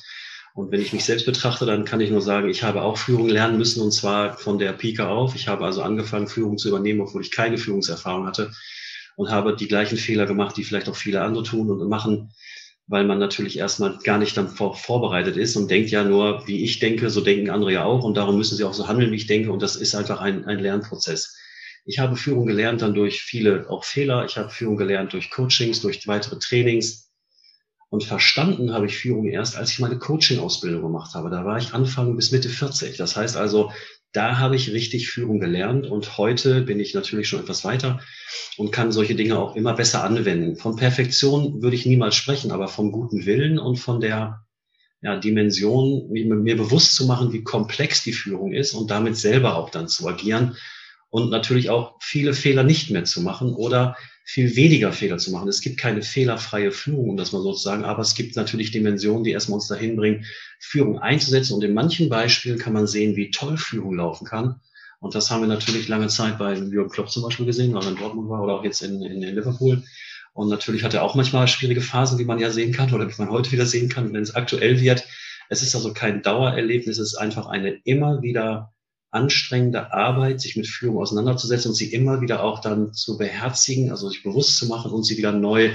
Und 0.55 0.71
wenn 0.71 0.83
ich 0.83 0.93
mich 0.93 1.05
selbst 1.05 1.25
betrachte, 1.25 1.65
dann 1.65 1.85
kann 1.85 2.01
ich 2.01 2.11
nur 2.11 2.21
sagen, 2.21 2.51
ich 2.51 2.63
habe 2.63 2.83
auch 2.83 2.99
Führung 2.99 3.29
lernen 3.29 3.57
müssen 3.57 3.81
und 3.81 3.93
zwar 3.93 4.37
von 4.37 4.59
der 4.59 4.73
Pike 4.73 5.07
auf. 5.07 5.35
Ich 5.35 5.49
habe 5.49 5.65
also 5.65 5.83
angefangen, 5.83 6.29
Führung 6.29 6.59
zu 6.59 6.69
übernehmen, 6.69 7.01
obwohl 7.01 7.23
ich 7.23 7.31
keine 7.31 7.57
Führungserfahrung 7.57 8.27
hatte 8.27 8.53
und 9.17 9.31
habe 9.31 9.57
die 9.57 9.69
gleichen 9.69 9.97
Fehler 9.97 10.27
gemacht, 10.27 10.57
die 10.57 10.65
vielleicht 10.65 10.89
auch 10.89 10.97
viele 10.97 11.23
andere 11.23 11.45
tun 11.45 11.71
und 11.71 11.89
machen 11.89 12.33
weil 12.87 13.05
man 13.05 13.19
natürlich 13.19 13.59
erstmal 13.59 13.99
gar 13.99 14.19
nicht 14.19 14.37
dann 14.37 14.49
vor, 14.49 14.75
vorbereitet 14.75 15.37
ist 15.37 15.57
und 15.57 15.71
denkt 15.71 15.91
ja 15.91 16.05
nur, 16.05 16.47
wie 16.47 16.65
ich 16.65 16.79
denke, 16.79 17.11
so 17.11 17.21
denken 17.21 17.51
andere 17.51 17.73
ja 17.73 17.85
auch 17.85 18.05
und 18.05 18.17
darum 18.17 18.37
müssen 18.37 18.57
sie 18.57 18.65
auch 18.65 18.75
so 18.75 18.89
handeln, 18.89 19.13
wie 19.13 19.17
ich 19.17 19.27
denke 19.27 19.53
und 19.53 19.63
das 19.63 19.77
ist 19.77 19.95
einfach 19.95 20.21
ein, 20.21 20.45
ein 20.45 20.59
Lernprozess. 20.59 21.37
Ich 21.85 21.99
habe 21.99 22.17
Führung 22.17 22.47
gelernt 22.47 22.83
dann 22.83 22.95
durch 22.95 23.23
viele 23.23 23.69
auch 23.69 23.85
Fehler. 23.85 24.25
Ich 24.25 24.37
habe 24.37 24.51
Führung 24.51 24.77
gelernt 24.77 25.13
durch 25.13 25.31
Coachings, 25.31 25.81
durch 25.81 26.07
weitere 26.07 26.39
Trainings. 26.39 27.11
Und 27.89 28.05
verstanden 28.05 28.73
habe 28.73 28.87
ich 28.87 28.97
Führung 28.97 29.27
erst, 29.27 29.57
als 29.57 29.71
ich 29.71 29.79
meine 29.81 29.99
Coaching-Ausbildung 29.99 30.83
gemacht 30.83 31.15
habe. 31.15 31.29
Da 31.29 31.45
war 31.45 31.59
ich 31.59 31.75
Anfang 31.75 32.17
bis 32.17 32.31
Mitte 32.31 32.49
40. 32.49 32.97
Das 32.97 33.17
heißt 33.17 33.37
also, 33.37 33.73
da 34.13 34.39
habe 34.39 34.57
ich 34.57 34.73
richtig 34.73 35.09
Führung 35.09 35.41
gelernt 35.41 35.87
und 35.87 36.19
heute 36.19 36.63
bin 36.63 36.79
ich 36.81 36.95
natürlich 36.95 37.29
schon 37.29 37.41
etwas 37.41 37.65
weiter 37.65 38.01
und 38.59 38.71
kann 38.71 38.93
solche 38.93 39.15
Dinge 39.15 39.39
auch 39.39 39.57
immer 39.57 39.73
besser 39.73 40.05
anwenden. 40.05 40.57
Von 40.57 40.77
Perfektion 40.77 41.63
würde 41.63 41.77
ich 41.77 41.87
niemals 41.87 42.15
sprechen, 42.15 42.53
aber 42.53 42.69
vom 42.69 42.93
guten 42.93 43.25
Willen 43.25 43.59
und 43.59 43.77
von 43.77 44.01
der 44.01 44.45
ja, 45.01 45.17
Dimension, 45.17 46.09
mir 46.11 46.57
bewusst 46.57 46.95
zu 46.95 47.07
machen, 47.07 47.33
wie 47.33 47.43
komplex 47.43 48.05
die 48.05 48.13
Führung 48.13 48.53
ist 48.53 48.75
und 48.75 48.91
damit 48.91 49.17
selber 49.17 49.57
auch 49.57 49.71
dann 49.71 49.89
zu 49.89 50.07
agieren 50.07 50.57
und 51.13 51.29
natürlich 51.29 51.69
auch 51.69 51.97
viele 52.01 52.33
Fehler 52.33 52.63
nicht 52.63 52.91
mehr 52.91 53.05
zu 53.05 53.21
machen 53.21 53.53
oder 53.53 53.99
viel 54.25 54.57
weniger 54.57 54.93
Fehler 54.93 55.19
zu 55.19 55.31
machen. 55.31 55.47
Es 55.47 55.61
gibt 55.61 55.79
keine 55.79 56.01
fehlerfreie 56.01 56.73
Führung, 56.73 57.11
um 57.11 57.17
das 57.19 57.33
mal 57.33 57.43
so 57.43 57.53
zu 57.53 57.63
sagen, 57.63 57.85
aber 57.85 58.01
es 58.01 58.15
gibt 58.15 58.35
natürlich 58.35 58.71
Dimensionen, 58.71 59.23
die 59.23 59.33
erstmal 59.33 59.57
uns 59.57 59.69
dahin 59.69 59.95
bringen, 59.95 60.25
Führung 60.59 60.99
einzusetzen. 60.99 61.53
Und 61.53 61.65
in 61.65 61.75
manchen 61.75 62.09
Beispielen 62.09 62.59
kann 62.59 62.73
man 62.73 62.87
sehen, 62.87 63.15
wie 63.15 63.31
toll 63.31 63.59
Führung 63.59 63.97
laufen 63.97 64.27
kann. 64.27 64.61
Und 65.01 65.15
das 65.15 65.31
haben 65.31 65.43
wir 65.43 65.49
natürlich 65.49 65.87
lange 65.87 66.09
Zeit 66.09 66.39
bei 66.39 66.55
Jürgen 66.55 66.89
Klopp 66.89 67.11
zum 67.11 67.25
Beispiel 67.25 67.45
gesehen, 67.45 67.75
weil 67.75 67.83
er 67.83 67.91
in 67.91 67.97
Dortmund 67.97 68.31
war 68.31 68.43
oder 68.43 68.55
auch 68.55 68.65
jetzt 68.65 68.81
in, 68.81 69.03
in, 69.03 69.23
in 69.23 69.35
Liverpool. 69.35 69.83
Und 70.33 70.49
natürlich 70.49 70.83
hat 70.83 70.95
er 70.95 71.03
auch 71.03 71.15
manchmal 71.15 71.47
schwierige 71.47 71.83
Phasen, 71.83 72.19
wie 72.19 72.25
man 72.25 72.39
ja 72.39 72.49
sehen 72.49 72.73
kann 72.73 72.91
oder 72.95 73.07
wie 73.07 73.19
man 73.19 73.29
heute 73.29 73.53
wieder 73.53 73.67
sehen 73.67 73.91
kann, 73.91 74.15
wenn 74.15 74.23
es 74.23 74.35
aktuell 74.35 74.81
wird. 74.81 75.05
Es 75.51 75.63
ist 75.63 75.75
also 75.75 75.93
kein 75.93 76.23
Dauererlebnis, 76.23 76.97
es 76.97 77.13
ist 77.13 77.17
einfach 77.17 77.49
eine 77.49 77.73
immer 77.85 78.23
wieder 78.23 78.73
anstrengende 79.13 79.93
Arbeit, 79.93 80.41
sich 80.41 80.57
mit 80.57 80.67
Führung 80.67 80.99
auseinanderzusetzen 80.99 81.71
und 81.71 81.75
sie 81.75 81.93
immer 81.93 82.21
wieder 82.21 82.43
auch 82.43 82.61
dann 82.61 82.93
zu 82.93 83.17
beherzigen, 83.19 83.91
also 83.91 84.09
sich 84.09 84.23
bewusst 84.23 84.57
zu 84.57 84.67
machen 84.67 84.91
und 84.91 85.05
sie 85.05 85.17
wieder 85.17 85.33
neu 85.33 85.73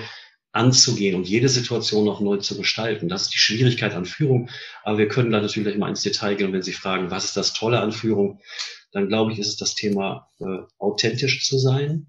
anzugehen 0.51 1.15
und 1.15 1.27
jede 1.27 1.47
Situation 1.47 2.03
noch 2.03 2.19
neu 2.19 2.37
zu 2.37 2.57
gestalten. 2.57 3.09
Das 3.09 3.23
ist 3.23 3.33
die 3.33 3.37
Schwierigkeit 3.37 3.93
an 3.93 4.05
Führung. 4.05 4.49
Aber 4.83 4.97
wir 4.97 5.07
können 5.07 5.31
da 5.31 5.39
natürlich 5.39 5.77
mal 5.77 5.89
ins 5.89 6.01
Detail 6.01 6.35
gehen. 6.35 6.47
Und 6.47 6.53
wenn 6.53 6.63
Sie 6.63 6.73
fragen, 6.73 7.11
was 7.11 7.25
ist 7.25 7.37
das 7.37 7.53
Tolle 7.53 7.79
an 7.79 7.91
Führung, 7.91 8.41
dann 8.91 9.07
glaube 9.07 9.31
ich, 9.31 9.39
ist 9.39 9.49
es 9.49 9.57
das 9.57 9.75
Thema, 9.75 10.29
äh, 10.39 10.45
authentisch 10.79 11.45
zu 11.45 11.59
sein, 11.59 12.07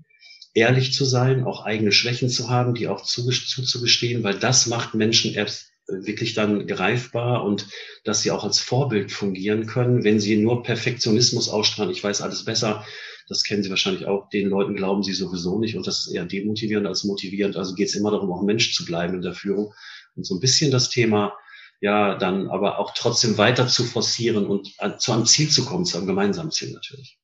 ehrlich 0.54 0.94
zu 0.94 1.04
sein, 1.04 1.44
auch 1.44 1.64
eigene 1.66 1.92
Schwächen 1.92 2.30
zu 2.30 2.49
haben, 2.49 2.75
die 2.75 2.88
auch 2.88 3.02
zuzugestehen, 3.02 4.25
weil 4.25 4.38
das 4.38 4.66
macht 4.66 4.94
Menschen 4.94 5.35
erst 5.35 5.70
wirklich 5.88 6.35
dann 6.35 6.66
greifbar 6.66 7.45
und 7.45 7.66
dass 8.04 8.23
sie 8.23 8.30
auch 8.30 8.45
als 8.45 8.61
Vorbild 8.61 9.11
fungieren 9.11 9.66
können. 9.66 10.04
Wenn 10.04 10.21
sie 10.21 10.37
nur 10.37 10.62
Perfektionismus 10.62 11.49
ausstrahlen, 11.49 11.90
ich 11.90 12.04
weiß 12.04 12.21
alles 12.21 12.45
besser, 12.45 12.85
das 13.28 13.42
kennen 13.42 13.62
Sie 13.62 13.71
wahrscheinlich 13.71 14.07
auch, 14.07 14.30
den 14.30 14.49
Leuten 14.49 14.75
glauben 14.75 15.02
Sie 15.02 15.12
sowieso 15.12 15.59
nicht 15.59 15.76
und 15.76 15.87
das 15.87 16.07
ist 16.07 16.12
eher 16.14 16.25
demotivierend 16.25 16.87
als 16.87 17.04
motivierend. 17.04 17.57
Also 17.57 17.75
geht 17.75 17.88
es 17.88 17.95
immer 17.95 18.11
darum, 18.11 18.33
auch 18.33 18.42
Mensch 18.42 18.75
zu 18.75 18.85
bleiben 18.85 19.14
in 19.14 19.23
der 19.23 19.35
Führung 19.35 19.75
und 20.16 20.26
so 20.26 20.35
ein 20.35 20.40
bisschen 20.40 20.71
das 20.71 20.88
Thema, 20.88 21.35
ja, 21.80 22.16
dann 22.16 22.49
aber 22.49 22.78
auch 22.78 22.92
trotzdem 22.95 23.38
weiter 23.38 23.68
zu 23.68 23.85
forcieren 23.85 24.47
und 24.47 24.75
zu 24.99 25.12
einem 25.12 25.26
Ziel 25.26 25.49
zu 25.49 25.64
kommen, 25.64 25.85
zu 25.85 25.99
einem 25.99 26.07
gemeinsamen 26.07 26.50
Ziel 26.50 26.73
natürlich. 26.73 27.18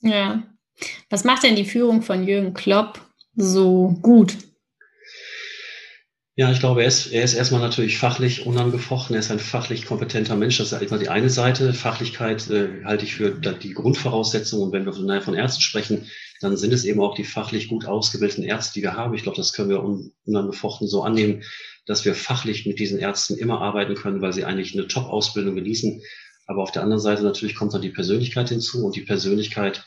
Ja. 0.00 0.44
Was 1.10 1.24
macht 1.24 1.42
denn 1.42 1.56
die 1.56 1.64
Führung 1.64 2.02
von 2.02 2.26
Jürgen 2.26 2.54
Klopp 2.54 3.00
so 3.34 3.98
gut? 4.02 4.36
Ja, 6.38 6.52
ich 6.52 6.60
glaube, 6.60 6.82
er 6.82 6.86
ist, 6.86 7.08
er 7.08 7.24
ist 7.24 7.34
erstmal 7.34 7.60
natürlich 7.60 7.98
fachlich 7.98 8.46
unangefochten. 8.46 9.12
Er 9.12 9.18
ist 9.18 9.32
ein 9.32 9.40
fachlich 9.40 9.86
kompetenter 9.86 10.36
Mensch. 10.36 10.58
Das 10.58 10.70
ist 10.70 10.80
immer 10.80 10.96
die 10.96 11.08
eine 11.08 11.30
Seite. 11.30 11.74
Fachlichkeit 11.74 12.48
äh, 12.48 12.84
halte 12.84 13.04
ich 13.04 13.16
für 13.16 13.32
die 13.32 13.74
Grundvoraussetzung. 13.74 14.62
Und 14.62 14.72
wenn 14.72 14.86
wir 14.86 14.92
von, 14.92 15.20
von 15.20 15.34
Ärzten 15.34 15.62
sprechen, 15.62 16.06
dann 16.40 16.56
sind 16.56 16.72
es 16.72 16.84
eben 16.84 17.00
auch 17.00 17.16
die 17.16 17.24
fachlich 17.24 17.66
gut 17.66 17.86
ausgebildeten 17.86 18.44
Ärzte, 18.44 18.74
die 18.74 18.82
wir 18.82 18.92
haben. 18.92 19.14
Ich 19.14 19.24
glaube, 19.24 19.36
das 19.36 19.52
können 19.52 19.68
wir 19.68 19.82
unangefochten 20.26 20.86
so 20.86 21.02
annehmen, 21.02 21.42
dass 21.86 22.04
wir 22.04 22.14
fachlich 22.14 22.66
mit 22.66 22.78
diesen 22.78 23.00
Ärzten 23.00 23.36
immer 23.36 23.60
arbeiten 23.60 23.96
können, 23.96 24.22
weil 24.22 24.32
sie 24.32 24.44
eigentlich 24.44 24.74
eine 24.74 24.86
Top-Ausbildung 24.86 25.56
genießen. 25.56 26.00
Aber 26.46 26.62
auf 26.62 26.70
der 26.70 26.84
anderen 26.84 27.02
Seite 27.02 27.24
natürlich 27.24 27.56
kommt 27.56 27.74
dann 27.74 27.82
die 27.82 27.90
Persönlichkeit 27.90 28.48
hinzu 28.50 28.86
und 28.86 28.94
die 28.94 29.02
Persönlichkeit 29.02 29.86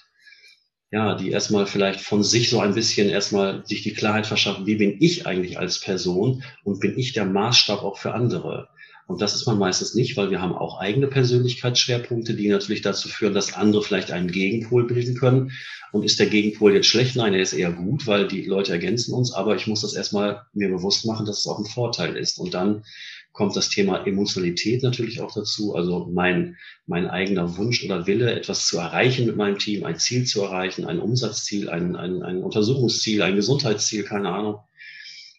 ja, 0.91 1.15
die 1.15 1.31
erstmal 1.31 1.67
vielleicht 1.67 2.01
von 2.01 2.21
sich 2.21 2.49
so 2.49 2.59
ein 2.59 2.75
bisschen 2.75 3.09
erstmal 3.09 3.65
sich 3.65 3.81
die 3.81 3.93
Klarheit 3.93 4.27
verschaffen, 4.27 4.65
wie 4.65 4.75
bin 4.75 4.97
ich 4.99 5.25
eigentlich 5.25 5.57
als 5.57 5.79
Person 5.79 6.43
und 6.63 6.81
bin 6.81 6.99
ich 6.99 7.13
der 7.13 7.25
Maßstab 7.25 7.81
auch 7.81 7.97
für 7.97 8.13
andere? 8.13 8.67
Und 9.07 9.21
das 9.21 9.35
ist 9.35 9.45
man 9.45 9.57
meistens 9.57 9.93
nicht, 9.93 10.15
weil 10.15 10.31
wir 10.31 10.41
haben 10.41 10.53
auch 10.53 10.79
eigene 10.79 11.07
Persönlichkeitsschwerpunkte, 11.07 12.33
die 12.33 12.47
natürlich 12.47 12.81
dazu 12.81 13.09
führen, 13.09 13.33
dass 13.33 13.53
andere 13.53 13.83
vielleicht 13.83 14.11
einen 14.11 14.31
Gegenpol 14.31 14.85
bilden 14.87 15.15
können. 15.15 15.51
Und 15.91 16.03
ist 16.03 16.19
der 16.19 16.27
Gegenpol 16.27 16.73
jetzt 16.73 16.87
schlecht? 16.87 17.17
Nein, 17.17 17.33
er 17.33 17.41
ist 17.41 17.51
eher 17.51 17.73
gut, 17.73 18.07
weil 18.07 18.27
die 18.29 18.45
Leute 18.45 18.71
ergänzen 18.71 19.13
uns. 19.13 19.33
Aber 19.33 19.55
ich 19.55 19.67
muss 19.67 19.81
das 19.81 19.95
erstmal 19.95 20.43
mir 20.53 20.69
bewusst 20.69 21.05
machen, 21.05 21.25
dass 21.25 21.39
es 21.39 21.47
auch 21.47 21.59
ein 21.59 21.65
Vorteil 21.65 22.15
ist. 22.15 22.39
Und 22.39 22.53
dann 22.53 22.85
kommt 23.31 23.55
das 23.55 23.69
Thema 23.69 24.05
Emotionalität 24.05 24.83
natürlich 24.83 25.21
auch 25.21 25.33
dazu. 25.33 25.75
Also 25.75 26.09
mein, 26.11 26.57
mein 26.85 27.07
eigener 27.07 27.57
Wunsch 27.57 27.83
oder 27.83 28.07
Wille, 28.07 28.33
etwas 28.33 28.67
zu 28.67 28.77
erreichen 28.77 29.25
mit 29.25 29.37
meinem 29.37 29.57
Team, 29.57 29.85
ein 29.85 29.97
Ziel 29.97 30.25
zu 30.25 30.41
erreichen, 30.41 30.85
ein 30.85 30.99
Umsatzziel, 30.99 31.69
ein, 31.69 31.95
ein, 31.95 32.23
ein 32.23 32.43
Untersuchungsziel, 32.43 33.21
ein 33.21 33.35
Gesundheitsziel, 33.35 34.03
keine 34.03 34.29
Ahnung. 34.29 34.59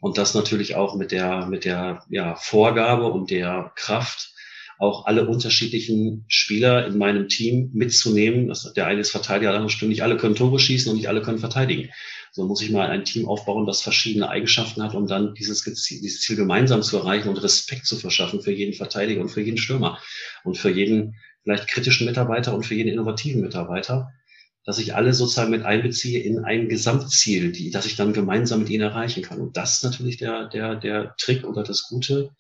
Und 0.00 0.18
das 0.18 0.34
natürlich 0.34 0.74
auch 0.74 0.96
mit 0.96 1.12
der, 1.12 1.46
mit 1.46 1.64
der 1.64 2.02
ja, 2.08 2.34
Vorgabe 2.34 3.12
und 3.12 3.30
der 3.30 3.72
Kraft, 3.76 4.31
auch 4.82 5.06
alle 5.06 5.28
unterschiedlichen 5.28 6.24
Spieler 6.26 6.84
in 6.88 6.98
meinem 6.98 7.28
Team 7.28 7.70
mitzunehmen. 7.72 8.48
Das, 8.48 8.72
der 8.72 8.86
eine 8.86 9.00
ist 9.00 9.12
Verteidiger, 9.12 9.52
der 9.52 9.60
andere 9.60 9.70
stimmt. 9.70 9.90
Nicht 9.90 10.02
alle 10.02 10.16
können 10.16 10.34
Tore 10.34 10.58
schießen 10.58 10.90
und 10.90 10.96
nicht 10.96 11.08
alle 11.08 11.22
können 11.22 11.38
verteidigen. 11.38 11.90
So 12.32 12.44
muss 12.46 12.62
ich 12.62 12.70
mal 12.70 12.90
ein 12.90 13.04
Team 13.04 13.28
aufbauen, 13.28 13.64
das 13.64 13.80
verschiedene 13.80 14.28
Eigenschaften 14.28 14.82
hat, 14.82 14.96
um 14.96 15.06
dann 15.06 15.34
dieses, 15.34 15.62
dieses 15.62 16.20
Ziel 16.20 16.34
gemeinsam 16.34 16.82
zu 16.82 16.96
erreichen 16.96 17.28
und 17.28 17.40
Respekt 17.40 17.86
zu 17.86 17.96
verschaffen 17.96 18.40
für 18.40 18.50
jeden 18.50 18.74
Verteidiger 18.74 19.20
und 19.20 19.28
für 19.28 19.40
jeden 19.40 19.58
Stürmer 19.58 20.00
und 20.42 20.58
für 20.58 20.70
jeden 20.70 21.14
vielleicht 21.44 21.68
kritischen 21.68 22.06
Mitarbeiter 22.06 22.52
und 22.52 22.66
für 22.66 22.74
jeden 22.74 22.88
innovativen 22.88 23.40
Mitarbeiter, 23.40 24.10
dass 24.64 24.80
ich 24.80 24.96
alle 24.96 25.14
sozusagen 25.14 25.52
mit 25.52 25.62
einbeziehe 25.62 26.20
in 26.20 26.40
ein 26.40 26.68
Gesamtziel, 26.68 27.52
die, 27.52 27.70
dass 27.70 27.86
ich 27.86 27.94
dann 27.94 28.12
gemeinsam 28.12 28.60
mit 28.60 28.70
ihnen 28.70 28.82
erreichen 28.82 29.22
kann. 29.22 29.40
Und 29.40 29.56
das 29.56 29.76
ist 29.76 29.84
natürlich 29.84 30.16
der, 30.16 30.48
der, 30.48 30.74
der 30.74 31.14
Trick 31.18 31.44
oder 31.44 31.62
das 31.62 31.88
Gute, 31.88 32.30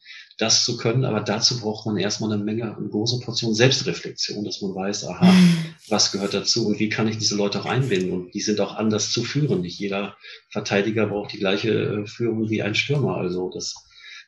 das 0.42 0.64
zu 0.64 0.76
können. 0.76 1.04
Aber 1.04 1.20
dazu 1.20 1.60
braucht 1.60 1.86
man 1.86 1.96
erstmal 1.96 2.32
eine 2.32 2.42
Menge, 2.42 2.76
eine 2.76 2.88
große 2.88 3.20
Portion 3.20 3.54
Selbstreflexion, 3.54 4.44
dass 4.44 4.60
man 4.60 4.74
weiß, 4.74 5.06
aha, 5.06 5.32
was 5.88 6.10
gehört 6.10 6.34
dazu 6.34 6.66
und 6.66 6.80
wie 6.80 6.88
kann 6.88 7.08
ich 7.08 7.18
diese 7.18 7.36
Leute 7.36 7.60
auch 7.60 7.66
einbinden? 7.66 8.12
Und 8.12 8.34
die 8.34 8.40
sind 8.40 8.60
auch 8.60 8.74
anders 8.74 9.12
zu 9.12 9.22
führen. 9.22 9.60
Nicht 9.60 9.78
jeder 9.78 10.16
Verteidiger 10.50 11.06
braucht 11.06 11.32
die 11.32 11.38
gleiche 11.38 11.70
äh, 11.70 12.06
Führung 12.06 12.50
wie 12.50 12.62
ein 12.62 12.74
Stürmer. 12.74 13.16
Also 13.16 13.50
das 13.54 13.74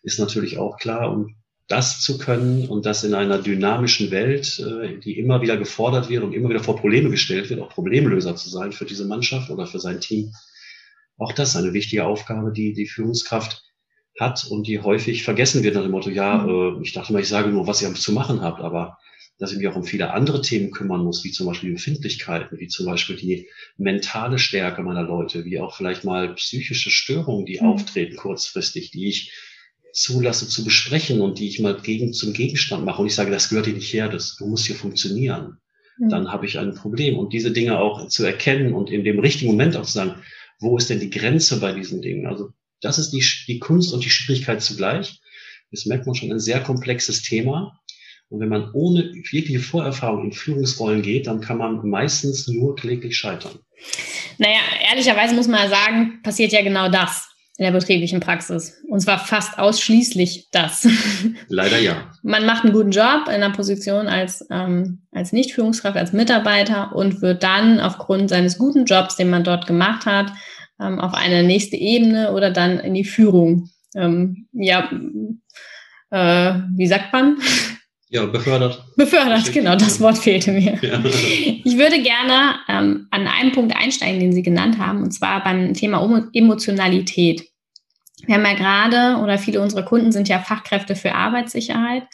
ist 0.05 0.21
natürlich 0.21 0.59
auch 0.59 0.79
klar. 0.79 1.11
Und 1.11 1.35
das 1.67 2.01
zu 2.01 2.19
können 2.19 2.69
und 2.69 2.87
das 2.87 3.03
in 3.05 3.15
einer 3.15 3.39
dynamischen 3.39 4.11
Welt, 4.13 4.61
äh, 4.61 5.01
die 5.01 5.19
immer 5.19 5.43
wieder 5.43 5.57
gefordert 5.57 6.09
wird 6.11 6.23
und 6.23 6.33
immer 6.33 6.51
wieder 6.51 6.63
vor 6.63 6.77
Probleme 6.77 7.11
gestellt 7.11 7.51
wird, 7.51 7.61
auch 7.61 7.71
Problemlöser 7.71 8.37
zu 8.37 8.49
sein 8.51 8.71
für 8.71 8.85
diese 8.85 9.07
Mannschaft 9.07 9.51
oder 9.51 9.67
für 9.67 9.81
sein 9.81 10.01
Team. 10.01 10.33
Auch 11.17 11.33
das 11.33 11.51
ist 11.51 11.57
eine 11.57 11.73
wichtige 11.73 12.05
Aufgabe, 12.05 12.53
die 12.53 12.73
die 12.73 12.87
Führungskraft 12.87 13.63
hat 14.19 14.47
und 14.49 14.67
die 14.67 14.81
häufig 14.81 15.25
vergessen 15.25 15.63
wird 15.63 15.75
nach 15.75 15.83
dem 15.83 15.91
Motto, 15.91 16.11
ja, 16.11 16.39
mhm. 16.39 16.79
äh, 16.79 16.83
ich 16.83 16.93
dachte 16.93 17.13
mal, 17.13 17.21
ich 17.21 17.29
sage 17.29 17.51
nur, 17.51 17.67
was 17.67 17.83
ihr 17.83 17.93
zu 17.95 18.13
machen 18.13 18.43
habt, 18.43 18.61
aber 18.61 18.99
dass 19.39 19.51
ich 19.51 19.59
mich 19.59 19.67
auch 19.67 19.77
um 19.77 19.85
viele 19.85 20.13
andere 20.13 20.41
Themen 20.43 20.71
kümmern 20.71 21.03
muss, 21.03 21.25
wie 21.25 21.33
zum 21.33 21.47
Beispiel 21.47 21.71
die 21.71 21.75
Befindlichkeiten, 21.75 22.59
wie 22.59 22.69
zum 22.69 22.87
Beispiel 22.87 23.17
die 23.17 23.49
mentale 23.77 24.39
Stärke 24.39 24.83
meiner 24.83 25.03
Leute, 25.03 25.45
wie 25.45 25.59
auch 25.59 25.75
vielleicht 25.75 26.05
mal 26.05 26.35
psychische 26.35 26.91
Störungen, 26.91 27.45
die 27.45 27.59
mhm. 27.61 27.67
auftreten 27.67 28.17
kurzfristig, 28.17 28.93
die 28.93 29.09
ich 29.09 29.33
zulasse 29.93 30.49
zu 30.49 30.65
besprechen 30.65 31.21
und 31.21 31.39
die 31.39 31.49
ich 31.49 31.61
mal 31.61 31.77
gegen, 31.81 32.13
zum 32.13 32.33
Gegenstand 32.33 32.85
mache 32.85 33.01
und 33.01 33.09
ich 33.09 33.15
sage, 33.15 33.31
das 33.31 33.49
gehört 33.49 33.67
dir 33.67 33.75
nicht 33.75 33.93
her, 33.93 34.09
das, 34.09 34.37
du 34.37 34.47
musst 34.47 34.67
hier 34.67 34.77
funktionieren, 34.77 35.59
mhm. 35.99 36.09
dann 36.09 36.33
habe 36.33 36.47
ich 36.47 36.59
ein 36.59 36.75
Problem. 36.75 37.19
Und 37.19 37.33
diese 37.33 37.53
Dinge 37.53 37.79
auch 37.79 38.07
zu 38.09 38.25
erkennen 38.25 38.73
und 38.73 38.91
in 38.91 39.05
dem 39.05 39.19
richtigen 39.19 39.51
Moment 39.51 39.77
auch 39.77 39.85
zu 39.85 39.93
sagen, 39.93 40.15
wo 40.61 40.77
ist 40.77 40.91
denn 40.91 41.01
die 41.01 41.11
Grenze 41.11 41.59
bei 41.59 41.73
diesen 41.73 42.03
Dingen? 42.03 42.27
Also 42.27 42.53
das 42.85 42.99
ist 42.99 43.11
die, 43.11 43.25
die 43.47 43.59
Kunst 43.59 43.93
und 43.93 44.05
die 44.05 44.11
Schwierigkeit 44.11 44.63
zugleich. 44.63 45.21
Das 45.71 45.87
merkt 45.87 46.07
man 46.07 46.15
schon 46.15 46.31
ein 46.31 46.39
sehr 46.39 46.61
komplexes 46.61 47.23
Thema. 47.23 47.79
Und 48.29 48.41
wenn 48.41 48.49
man 48.49 48.71
ohne 48.73 49.13
wirkliche 49.31 49.61
Vorerfahrung 49.61 50.27
in 50.27 50.33
Führungsrollen 50.33 51.03
geht, 51.03 51.27
dann 51.27 51.41
kann 51.41 51.59
man 51.59 51.89
meistens 51.89 52.49
nur 52.49 52.75
kläglich 52.75 53.17
scheitern. 53.17 53.59
Naja, 54.39 54.61
ehrlicherweise 54.91 55.35
muss 55.35 55.47
man 55.47 55.69
sagen, 55.69 56.21
passiert 56.23 56.53
ja 56.53 56.63
genau 56.63 56.89
das 56.89 57.29
in 57.57 57.65
der 57.65 57.73
betrieblichen 57.73 58.19
Praxis. 58.19 58.83
Und 58.89 59.01
zwar 59.01 59.19
fast 59.19 59.59
ausschließlich 59.59 60.49
das. 60.51 60.89
Leider 61.49 61.79
ja. 61.79 62.11
Man 62.23 62.45
macht 62.47 62.65
einen 62.65 62.73
guten 62.73 62.91
Job 62.91 63.27
in 63.27 63.35
einer 63.35 63.53
Position 63.53 64.09
als, 64.09 64.45
ähm, 64.51 65.03
als 65.13 65.33
Nicht-Führungskraft, 65.33 65.97
als 65.97 66.13
Mitarbeiter 66.13 66.97
und 66.97 67.23
wird 67.23 67.45
dann 67.45 67.79
aufgrund 67.79 68.31
seines 68.31 68.59
guten 68.59 68.87
Jobs, 68.87 69.17
den 69.17 69.31
man 69.31 69.45
dort 69.45 69.69
gemacht 69.69 70.05
hat, 70.05 70.33
ähm, 70.81 71.01
auf 71.01 71.15
eine 71.15 71.43
nächste 71.43 71.77
Ebene 71.77 72.33
oder 72.33 72.51
dann 72.51 72.79
in 72.81 72.95
die 72.95 73.05
Führung. 73.05 73.71
Ähm, 73.95 74.49
ja, 74.53 74.91
äh, 76.11 76.61
wie 76.77 76.87
sagt 76.87 77.13
man? 77.13 77.39
Ja, 78.09 78.27
befördert. 78.27 78.85
Befördert, 78.97 79.53
genau, 79.53 79.75
das 79.75 80.01
Wort 80.01 80.19
fehlte 80.19 80.53
mir. 80.53 80.79
Ja. 80.81 81.03
Ich 81.67 81.79
würde 81.79 82.01
gerne 82.03 82.57
ähm, 82.69 83.09
an 83.11 83.27
einem 83.27 83.51
Punkt 83.53 83.75
einsteigen, 83.75 84.21
den 84.21 84.33
Sie 84.33 84.43
genannt 84.43 84.79
haben, 84.79 85.03
und 85.03 85.11
zwar 85.13 85.43
beim 85.43 85.73
Thema 85.75 86.29
Emotionalität. 86.33 87.43
Wir 88.27 88.37
haben 88.37 88.45
ja 88.45 88.55
gerade, 88.55 89.21
oder 89.23 89.39
viele 89.39 89.61
unserer 89.61 89.83
Kunden 89.83 90.13
sind 90.13 90.29
ja 90.29 90.39
Fachkräfte 90.39 90.95
für 90.95 91.15
Arbeitssicherheit. 91.15 92.05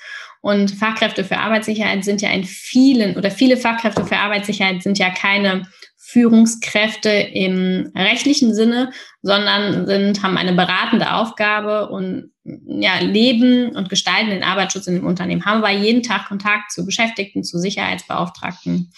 Und 0.41 0.71
Fachkräfte 0.71 1.25
für 1.25 1.39
Arbeitssicherheit 1.39 2.05
sind 2.05 2.23
ja 2.23 2.31
in 2.31 2.45
vielen, 2.45 3.17
oder 3.17 3.31
viele 3.31 3.57
Fachkräfte 3.57 4.07
für 4.07 4.17
Arbeitssicherheit 4.17 4.83
sind 4.83 4.99
ja 4.99 5.11
keine 5.11 5.67
Führungskräfte 6.11 7.11
im 7.11 7.93
rechtlichen 7.95 8.53
Sinne, 8.53 8.91
sondern 9.23 9.87
sind, 9.87 10.23
haben 10.23 10.37
eine 10.37 10.55
beratende 10.55 11.13
Aufgabe 11.13 11.89
und 11.89 12.33
ja, 12.45 12.99
leben 12.99 13.77
und 13.77 13.89
gestalten 13.89 14.31
den 14.31 14.43
Arbeitsschutz 14.43 14.89
in 14.89 14.97
dem 14.97 15.07
Unternehmen, 15.07 15.45
haben 15.45 15.59
aber 15.59 15.71
jeden 15.71 16.03
Tag 16.03 16.27
Kontakt 16.27 16.73
zu 16.73 16.85
Beschäftigten, 16.85 17.45
zu 17.45 17.59
Sicherheitsbeauftragten. 17.59 18.91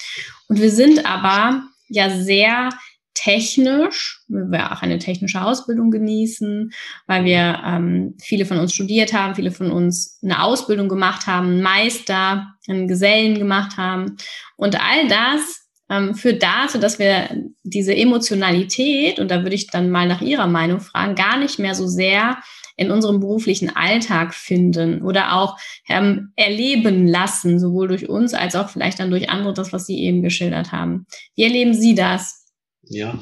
Und 0.49 0.61
wir 0.61 0.71
sind 0.71 1.05
aber 1.05 1.65
ja 1.89 2.09
sehr 2.09 2.71
technisch, 3.15 4.23
weil 4.29 4.51
wir 4.51 4.73
auch 4.73 4.81
eine 4.81 4.99
technische 4.99 5.43
Ausbildung 5.43 5.91
genießen, 5.91 6.73
weil 7.07 7.25
wir 7.27 7.61
ähm, 7.65 8.17
viele 8.23 8.47
von 8.47 8.59
uns 8.59 8.73
studiert 8.73 9.13
haben, 9.13 9.35
viele 9.35 9.51
von 9.51 9.71
uns 9.71 10.19
eine 10.23 10.43
Ausbildung 10.43 10.89
gemacht 10.89 11.27
haben, 11.27 11.61
Meister, 11.61 12.55
einen 12.67 12.89
Gesellen 12.89 13.39
gemacht 13.39 13.77
haben. 13.77 14.17
Und 14.57 14.81
all 14.81 15.09
das 15.09 15.62
ähm, 15.93 16.15
führt 16.15 16.43
dazu, 16.43 16.79
dass 16.79 16.99
wir 16.99 17.29
diese 17.63 17.95
Emotionalität, 17.95 19.19
und 19.19 19.31
da 19.31 19.43
würde 19.43 19.55
ich 19.55 19.67
dann 19.67 19.91
mal 19.91 20.09
nach 20.09 20.23
Ihrer 20.23 20.47
Meinung 20.47 20.81
fragen, 20.81 21.15
gar 21.15 21.39
nicht 21.39 21.59
mehr 21.59 21.75
so 21.75 21.87
sehr 21.87 22.39
in 22.77 22.91
unserem 22.91 23.21
beruflichen 23.21 23.77
Alltag 23.77 24.33
finden 24.33 25.03
oder 25.03 25.35
auch 25.37 25.59
ähm, 25.89 26.33
erleben 26.37 27.07
lassen, 27.07 27.61
sowohl 27.61 27.89
durch 27.89 28.09
uns 28.09 28.33
als 28.33 28.57
auch 28.57 28.71
vielleicht 28.71 28.99
dann 28.99 29.11
durch 29.11 29.29
andere, 29.29 29.53
das, 29.53 29.75
was 29.75 29.87
Sie 29.87 29.99
eben 29.99 30.23
geschildert 30.23 30.73
haben. 30.73 31.07
Wie 31.37 31.45
erleben 31.45 31.75
Sie 31.75 31.95
das? 31.95 32.47
Ja, 32.85 33.19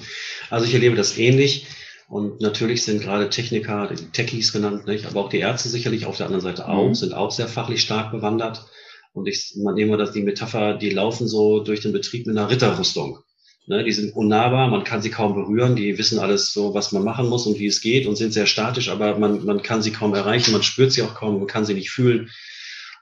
also 0.48 0.66
ich 0.66 0.74
erlebe 0.74 0.94
das 0.94 1.18
ähnlich. 1.18 1.66
Und 2.08 2.40
natürlich 2.40 2.84
sind 2.84 3.02
gerade 3.02 3.30
Techniker, 3.30 3.92
Techies 4.12 4.52
genannt, 4.52 4.86
nicht? 4.86 5.06
aber 5.06 5.20
auch 5.20 5.28
die 5.28 5.38
Ärzte 5.38 5.68
sicherlich 5.68 6.06
auf 6.06 6.16
der 6.16 6.26
anderen 6.26 6.42
Seite 6.42 6.68
auch, 6.68 6.88
mhm. 6.88 6.94
sind 6.94 7.14
auch 7.14 7.30
sehr 7.30 7.48
fachlich 7.48 7.82
stark 7.82 8.12
bewandert. 8.12 8.64
Und 9.12 9.26
ich 9.26 9.54
man 9.56 9.74
nehme 9.74 9.96
das 9.96 10.12
die 10.12 10.22
Metapher, 10.22 10.74
die 10.74 10.90
laufen 10.90 11.26
so 11.26 11.60
durch 11.60 11.80
den 11.80 11.92
Betrieb 11.92 12.26
mit 12.26 12.36
einer 12.36 12.50
Ritterrüstung. 12.50 13.18
Ne, 13.66 13.84
die 13.84 13.92
sind 13.92 14.16
unnahbar, 14.16 14.68
man 14.68 14.84
kann 14.84 15.02
sie 15.02 15.10
kaum 15.10 15.34
berühren, 15.34 15.76
die 15.76 15.96
wissen 15.98 16.18
alles 16.18 16.52
so, 16.52 16.74
was 16.74 16.92
man 16.92 17.04
machen 17.04 17.28
muss 17.28 17.46
und 17.46 17.58
wie 17.58 17.66
es 17.66 17.80
geht 17.80 18.06
und 18.06 18.16
sind 18.16 18.32
sehr 18.32 18.46
statisch, 18.46 18.88
aber 18.88 19.18
man, 19.18 19.44
man 19.44 19.62
kann 19.62 19.82
sie 19.82 19.92
kaum 19.92 20.14
erreichen, 20.14 20.52
man 20.52 20.62
spürt 20.62 20.92
sie 20.92 21.02
auch 21.02 21.14
kaum, 21.14 21.38
man 21.38 21.46
kann 21.46 21.64
sie 21.64 21.74
nicht 21.74 21.90
fühlen. 21.90 22.30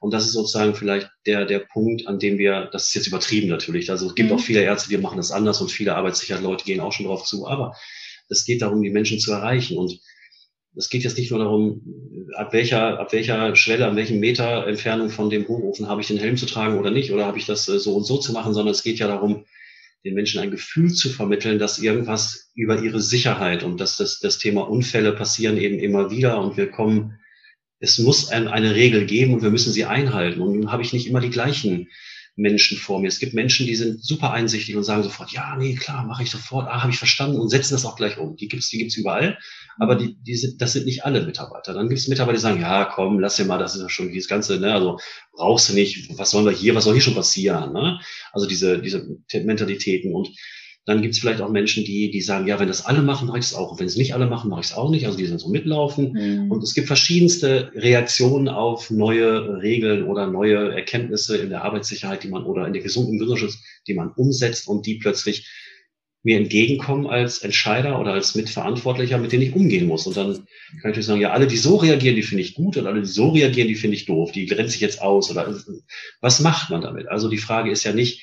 Und 0.01 0.13
das 0.13 0.27
ist 0.27 0.33
sozusagen 0.33 0.75
vielleicht 0.75 1.11
der, 1.27 1.47
der 1.47 1.61
Punkt, 1.61 2.07
an 2.07 2.19
dem 2.19 2.39
wir, 2.39 2.69
das 2.73 2.89
ist 2.89 2.95
jetzt 2.95 3.07
übertrieben 3.07 3.49
natürlich, 3.49 3.91
also 3.91 4.09
es 4.09 4.15
gibt 4.15 4.31
mhm. 4.31 4.37
auch 4.37 4.41
viele 4.41 4.63
Ärzte, 4.63 4.91
die 4.91 4.99
machen 4.99 5.17
das 5.17 5.31
anders 5.31 5.61
und 5.61 5.71
viele 5.71 5.95
Arbeitssicherheit-Leute 5.97 6.65
gehen 6.65 6.81
auch 6.81 6.93
schon 6.93 7.07
drauf 7.07 7.25
zu, 7.25 7.47
aber 7.47 7.75
es 8.29 8.45
geht 8.45 8.61
darum, 8.63 8.83
die 8.83 8.91
Menschen 8.91 9.19
zu 9.19 9.33
erreichen 9.33 9.79
und 9.79 9.99
es 10.79 10.89
geht 10.89 11.03
jetzt 11.03 11.19
nicht 11.19 11.31
nur 11.31 11.41
darum, 11.41 11.83
ab 12.37 12.53
welcher, 12.53 13.01
ab 13.01 13.13
welcher 13.13 13.57
Schwelle, 13.57 13.87
an 13.87 13.97
welchem 13.97 14.21
Meter 14.21 14.67
Entfernung 14.67 15.11
von 15.11 15.29
dem 15.29 15.47
Hochofen 15.49 15.89
habe 15.89 16.01
ich 16.01 16.07
den 16.07 16.19
Helm 16.19 16.37
zu 16.37 16.47
tragen 16.47 16.79
oder 16.79 16.93
nicht, 16.93 17.13
oder 17.13 17.27
habe 17.27 17.37
ich 17.37 17.47
das 17.47 17.69
äh, 17.69 17.81
so 17.81 17.97
und 17.97 18.05
so 18.05 18.17
zu 18.19 18.33
machen, 18.33 18.55
sondern 18.55 18.73
es 18.73 18.85
geht 18.85 19.01
ja 19.01 19.09
darum, 19.09 19.45
den 20.05 20.15
Menschen 20.15 20.41
ein 20.41 20.53
Gefühl 20.53 20.93
zu 20.93 21.11
vermitteln, 21.11 21.59
dass 21.59 21.81
irgendwas 21.81 22.53
über 22.55 22.81
ihre 22.81 23.01
Sicherheit 23.01 23.65
und 23.65 23.81
dass 23.81 23.97
das, 23.97 24.21
das 24.21 24.39
Thema 24.39 24.69
Unfälle 24.69 25.13
passieren 25.13 25.59
eben 25.59 25.81
immer 25.81 26.13
wieder 26.13 26.41
und 26.41 26.57
wir 26.57 26.71
kommen, 26.71 27.19
es 27.81 27.99
muss 27.99 28.29
eine 28.31 28.75
Regel 28.75 29.07
geben 29.07 29.35
und 29.35 29.43
wir 29.43 29.51
müssen 29.51 29.73
sie 29.73 29.85
einhalten. 29.85 30.41
Und 30.41 30.55
nun 30.55 30.73
habe 30.73 30.83
ich 30.83 30.93
nicht 30.93 31.07
immer 31.07 31.21
die 31.21 31.31
gleichen 31.31 31.89
Menschen 32.39 32.79
vor 32.79 33.01
mir. 33.01 33.09
Es 33.09 33.19
gibt 33.19 33.35
Menschen, 33.35 33.67
die 33.67 33.75
sind 33.75 34.03
super 34.03 34.33
einsichtig 34.33 34.77
und 34.77 34.85
sagen 34.85 35.03
sofort, 35.03 35.33
ja, 35.33 35.57
nee, 35.57 35.75
klar, 35.75 36.05
mache 36.07 36.23
ich 36.23 36.31
sofort, 36.31 36.69
ah, 36.69 36.83
habe 36.83 36.93
ich 36.93 36.99
verstanden 36.99 37.39
und 37.41 37.49
setzen 37.49 37.75
das 37.75 37.85
auch 37.85 37.97
gleich 37.97 38.17
um. 38.17 38.37
Die 38.37 38.47
gibt's, 38.47 38.71
die 38.71 38.79
gibt's 38.79 38.97
überall, 38.97 39.39
aber 39.79 39.97
die, 39.97 40.15
die 40.15 40.37
sind, 40.37 40.63
das 40.63 40.73
sind 40.73 40.87
nicht 40.87 41.05
alle 41.05 41.27
Mitarbeiter. 41.27 41.75
Dann 41.75 41.89
gibt's 41.89 42.07
Mitarbeiter, 42.07 42.37
die 42.37 42.43
sagen, 42.43 42.61
ja, 42.61 42.85
komm, 42.85 43.19
lass 43.19 43.37
dir 43.37 43.45
mal, 43.45 43.59
das 43.59 43.75
ist 43.75 43.83
ja 43.83 43.89
schon 43.89 44.13
dieses 44.13 44.29
Ganze, 44.29 44.61
ne, 44.61 44.73
also 44.73 44.99
brauchst 45.33 45.69
du 45.69 45.75
nicht, 45.75 46.17
was 46.17 46.31
sollen 46.31 46.47
wir 46.47 46.53
hier, 46.53 46.77
was 46.77 46.85
soll 46.85 46.95
hier 46.95 47.03
schon 47.03 47.17
passieren, 47.17 47.73
ne? 47.73 48.01
Also 48.33 48.47
diese, 48.47 48.81
diese 48.81 49.05
Mentalitäten 49.33 50.15
und 50.15 50.29
Dann 50.85 51.03
gibt 51.03 51.15
es 51.15 51.21
vielleicht 51.21 51.43
auch 51.43 51.51
Menschen, 51.51 51.85
die, 51.85 52.11
die 52.11 52.23
sagen, 52.23 52.47
ja, 52.47 52.59
wenn 52.59 52.69
das 52.69 52.87
alle 52.87 53.03
machen, 53.03 53.29
mache 53.29 53.39
ich 53.39 53.45
es 53.45 53.55
auch. 53.55 53.73
Und 53.73 53.81
wenn 53.81 53.87
es 53.87 53.97
nicht 53.97 54.15
alle 54.15 54.27
machen, 54.27 54.49
mache 54.49 54.61
ich 54.61 54.69
es 54.69 54.75
auch 54.75 54.91
nicht. 54.91 55.05
Also 55.05 55.19
die 55.19 55.27
sind 55.27 55.39
so 55.39 55.51
mitlaufen. 55.51 56.13
Mhm. 56.13 56.51
Und 56.51 56.63
es 56.63 56.73
gibt 56.73 56.87
verschiedenste 56.87 57.71
Reaktionen 57.75 58.49
auf 58.49 58.91
neue 58.91 59.61
Regeln 59.61 60.05
oder 60.05 60.27
neue 60.29 60.73
Erkenntnisse 60.75 61.37
in 61.37 61.51
der 61.51 61.63
Arbeitssicherheit, 61.63 62.25
die 62.25 62.29
man 62.29 62.45
oder 62.45 62.67
in 62.67 62.73
der 62.73 62.83
gesunden 62.83 63.19
Gesundheitsschutz, 63.19 63.63
die 63.87 63.95
man 63.95 64.13
umsetzt 64.17 64.67
und 64.67 64.87
die 64.87 64.95
plötzlich 64.95 65.47
mir 66.23 66.37
entgegenkommen 66.37 67.07
als 67.07 67.39
Entscheider 67.39 68.01
oder 68.01 68.13
als 68.13 68.35
Mitverantwortlicher, 68.35 69.19
mit 69.19 69.33
denen 69.33 69.43
ich 69.43 69.55
umgehen 69.55 69.87
muss. 69.87 70.07
Und 70.07 70.17
dann 70.17 70.35
kann 70.35 70.47
ich 70.77 70.85
natürlich 70.85 71.07
sagen, 71.07 71.21
ja, 71.21 71.31
alle, 71.31 71.47
die 71.47 71.57
so 71.57 71.77
reagieren, 71.77 72.17
die 72.17 72.23
finde 72.23 72.43
ich 72.43 72.55
gut 72.55 72.77
und 72.77 72.87
alle, 72.87 73.01
die 73.01 73.07
so 73.07 73.31
reagieren, 73.31 73.69
die 73.69 73.77
finde 73.77 73.97
ich 73.97 74.07
doof, 74.07 74.33
die 74.33 74.47
grenze 74.47 74.75
ich 74.75 74.81
jetzt 74.81 75.01
aus 75.01 75.31
oder 75.31 75.55
was 76.21 76.41
macht 76.41 76.71
man 76.71 76.83
damit? 76.83 77.09
Also 77.09 77.29
die 77.29 77.39
Frage 77.39 77.71
ist 77.71 77.85
ja 77.85 77.93
nicht, 77.93 78.23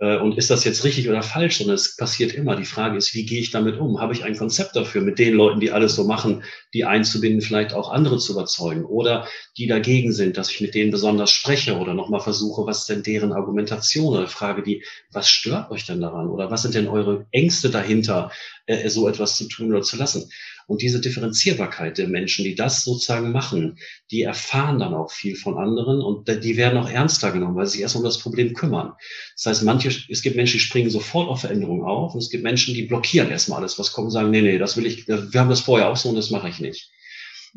und 0.00 0.38
ist 0.38 0.48
das 0.48 0.64
jetzt 0.64 0.84
richtig 0.84 1.10
oder 1.10 1.22
falsch, 1.22 1.58
sondern 1.58 1.74
es 1.74 1.94
passiert 1.94 2.32
immer. 2.32 2.56
Die 2.56 2.64
Frage 2.64 2.96
ist, 2.96 3.14
wie 3.14 3.26
gehe 3.26 3.40
ich 3.40 3.50
damit 3.50 3.78
um? 3.78 4.00
Habe 4.00 4.14
ich 4.14 4.24
ein 4.24 4.36
Konzept 4.36 4.74
dafür, 4.74 5.02
mit 5.02 5.18
den 5.18 5.34
Leuten, 5.34 5.60
die 5.60 5.72
alles 5.72 5.94
so 5.94 6.04
machen, 6.04 6.42
die 6.72 6.86
einzubinden, 6.86 7.42
vielleicht 7.42 7.74
auch 7.74 7.92
andere 7.92 8.16
zu 8.16 8.32
überzeugen 8.32 8.86
oder 8.86 9.26
die 9.58 9.66
dagegen 9.66 10.12
sind, 10.12 10.38
dass 10.38 10.50
ich 10.50 10.62
mit 10.62 10.74
denen 10.74 10.90
besonders 10.90 11.30
spreche 11.30 11.76
oder 11.76 11.92
nochmal 11.92 12.20
versuche, 12.20 12.64
was 12.64 12.86
denn 12.86 13.02
deren 13.02 13.32
Argumentation 13.32 14.14
oder 14.14 14.26
frage 14.26 14.62
die, 14.62 14.82
was 15.12 15.28
stört 15.28 15.70
euch 15.70 15.84
denn 15.84 16.00
daran 16.00 16.28
oder 16.28 16.50
was 16.50 16.62
sind 16.62 16.74
denn 16.74 16.88
eure 16.88 17.26
Ängste 17.30 17.68
dahinter, 17.68 18.30
äh, 18.70 18.88
so 18.88 19.08
etwas 19.08 19.36
zu 19.36 19.48
tun 19.48 19.70
oder 19.70 19.82
zu 19.82 19.96
lassen? 19.96 20.30
Und 20.66 20.82
diese 20.82 21.00
Differenzierbarkeit 21.00 21.98
der 21.98 22.06
Menschen, 22.06 22.44
die 22.44 22.54
das 22.54 22.84
sozusagen 22.84 23.32
machen, 23.32 23.78
die 24.10 24.22
erfahren 24.22 24.78
dann 24.78 24.94
auch 24.94 25.10
viel 25.10 25.34
von 25.34 25.58
anderen 25.58 26.00
und 26.00 26.28
die 26.28 26.56
werden 26.56 26.78
auch 26.78 26.88
ernster 26.88 27.32
genommen, 27.32 27.56
weil 27.56 27.66
sie 27.66 27.72
sich 27.72 27.80
erst 27.80 27.96
um 27.96 28.04
das 28.04 28.18
Problem 28.18 28.54
kümmern. 28.54 28.92
Das 29.34 29.46
heißt, 29.46 29.64
manche, 29.64 29.88
es 29.88 30.22
gibt 30.22 30.36
Menschen, 30.36 30.58
die 30.58 30.64
springen 30.64 30.90
sofort 30.90 31.28
auf 31.28 31.40
Veränderungen 31.40 31.82
auf 31.82 32.14
und 32.14 32.20
es 32.20 32.30
gibt 32.30 32.44
Menschen, 32.44 32.74
die 32.74 32.84
blockieren 32.84 33.30
erstmal 33.30 33.58
alles, 33.58 33.78
was 33.80 33.92
kommt 33.92 34.06
und 34.06 34.12
sagen, 34.12 34.30
nee, 34.30 34.42
nee, 34.42 34.58
das 34.58 34.76
will 34.76 34.86
ich, 34.86 35.08
wir 35.08 35.28
haben 35.34 35.50
das 35.50 35.60
vorher 35.60 35.88
auch 35.88 35.96
so 35.96 36.08
und 36.08 36.14
das 36.14 36.30
mache 36.30 36.48
ich 36.48 36.60
nicht. 36.60 36.90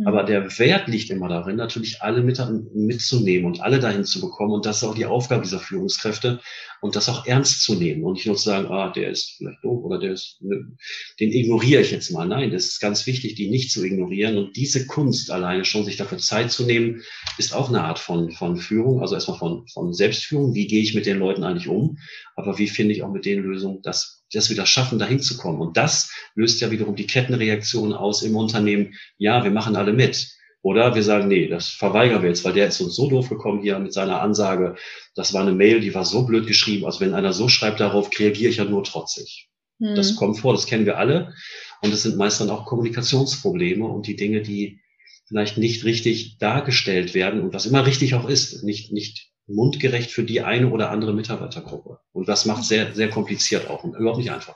Aber 0.05 0.23
der 0.23 0.57
Wert 0.57 0.87
liegt 0.87 1.11
immer 1.11 1.27
darin, 1.29 1.55
natürlich 1.55 2.01
alle 2.01 2.23
mit, 2.23 2.41
mitzunehmen 2.73 3.45
und 3.45 3.61
alle 3.61 3.79
dahin 3.79 4.03
zu 4.05 4.21
bekommen. 4.21 4.53
Und 4.53 4.65
das 4.65 4.77
ist 4.77 4.83
auch 4.83 4.95
die 4.95 5.05
Aufgabe 5.05 5.43
dieser 5.43 5.59
Führungskräfte 5.59 6.39
und 6.81 6.95
das 6.95 7.09
auch 7.09 7.25
ernst 7.27 7.61
zu 7.61 7.75
nehmen 7.75 8.03
und 8.03 8.13
nicht 8.13 8.25
nur 8.25 8.35
zu 8.35 8.45
sagen, 8.45 8.67
ah, 8.67 8.91
der 8.91 9.11
ist 9.11 9.35
vielleicht 9.37 9.63
doof 9.63 9.83
oder 9.83 9.99
der 9.99 10.13
ist, 10.13 10.41
ne, 10.41 10.75
den 11.19 11.31
ignoriere 11.31 11.81
ich 11.81 11.91
jetzt 11.91 12.11
mal. 12.11 12.27
Nein, 12.27 12.51
das 12.51 12.65
ist 12.65 12.79
ganz 12.79 13.05
wichtig, 13.05 13.35
die 13.35 13.49
nicht 13.49 13.71
zu 13.71 13.83
ignorieren. 13.83 14.37
Und 14.37 14.55
diese 14.55 14.87
Kunst 14.87 15.29
alleine 15.29 15.63
schon, 15.63 15.85
sich 15.85 15.97
dafür 15.97 16.17
Zeit 16.17 16.51
zu 16.51 16.65
nehmen, 16.65 17.03
ist 17.37 17.53
auch 17.53 17.69
eine 17.69 17.83
Art 17.83 17.99
von, 17.99 18.31
von 18.31 18.57
Führung. 18.57 19.01
Also 19.01 19.13
erstmal 19.13 19.37
von, 19.37 19.67
von 19.67 19.93
Selbstführung. 19.93 20.55
Wie 20.55 20.67
gehe 20.67 20.81
ich 20.81 20.95
mit 20.95 21.05
den 21.05 21.19
Leuten 21.19 21.43
eigentlich 21.43 21.67
um? 21.67 21.97
Aber 22.35 22.57
wie 22.57 22.67
finde 22.67 22.93
ich 22.93 23.03
auch 23.03 23.11
mit 23.11 23.25
denen 23.25 23.43
Lösungen, 23.43 23.81
dass 23.83 24.22
wir 24.49 24.55
das 24.55 24.69
schaffen, 24.69 24.99
dahin 24.99 25.19
zu 25.19 25.37
kommen. 25.37 25.59
Und 25.59 25.77
das 25.77 26.11
löst 26.35 26.61
ja 26.61 26.71
wiederum 26.71 26.95
die 26.95 27.07
Kettenreaktion 27.07 27.93
aus 27.93 28.23
im 28.23 28.35
Unternehmen. 28.35 28.95
Ja, 29.17 29.43
wir 29.43 29.51
machen 29.51 29.75
alle 29.75 29.93
mit. 29.93 30.27
Oder 30.61 30.95
wir 30.95 31.03
sagen, 31.03 31.27
nee, 31.27 31.47
das 31.47 31.67
verweigern 31.69 32.21
wir 32.21 32.29
jetzt, 32.29 32.45
weil 32.45 32.53
der 32.53 32.67
ist 32.67 32.79
uns 32.79 32.95
so 32.95 33.09
doof 33.09 33.27
gekommen 33.29 33.61
hier 33.61 33.77
mit 33.79 33.91
seiner 33.91 34.21
Ansage. 34.21 34.75
Das 35.13 35.33
war 35.33 35.41
eine 35.41 35.51
Mail, 35.51 35.81
die 35.81 35.93
war 35.93 36.05
so 36.05 36.25
blöd 36.25 36.47
geschrieben. 36.47 36.85
Also 36.85 37.01
wenn 37.01 37.13
einer 37.13 37.33
so 37.33 37.49
schreibt 37.49 37.81
darauf, 37.81 38.09
reagiere 38.17 38.49
ich 38.49 38.57
ja 38.57 38.65
nur 38.65 38.83
trotzig. 38.83 39.49
Hm. 39.81 39.95
Das 39.95 40.15
kommt 40.15 40.39
vor, 40.39 40.53
das 40.53 40.65
kennen 40.65 40.85
wir 40.85 40.97
alle. 40.97 41.33
Und 41.81 41.93
es 41.93 42.03
sind 42.03 42.15
meist 42.15 42.39
dann 42.39 42.49
auch 42.49 42.65
Kommunikationsprobleme 42.65 43.85
und 43.85 44.07
die 44.07 44.15
Dinge, 44.15 44.41
die 44.41 44.79
vielleicht 45.27 45.57
nicht 45.57 45.83
richtig 45.83 46.37
dargestellt 46.37 47.13
werden 47.13 47.41
und 47.41 47.53
was 47.53 47.65
immer 47.65 47.85
richtig 47.85 48.15
auch 48.15 48.29
ist, 48.29 48.63
nicht, 48.63 48.93
nicht 48.93 49.32
mundgerecht 49.47 50.11
für 50.11 50.23
die 50.23 50.41
eine 50.41 50.69
oder 50.69 50.89
andere 50.89 51.13
Mitarbeitergruppe. 51.13 51.99
Und 52.11 52.27
das 52.27 52.45
macht 52.45 52.63
sehr, 52.63 52.93
sehr 52.93 53.09
kompliziert 53.09 53.69
auch 53.69 53.83
und 53.83 53.95
überhaupt 53.95 54.19
nicht 54.19 54.31
einfach. 54.31 54.55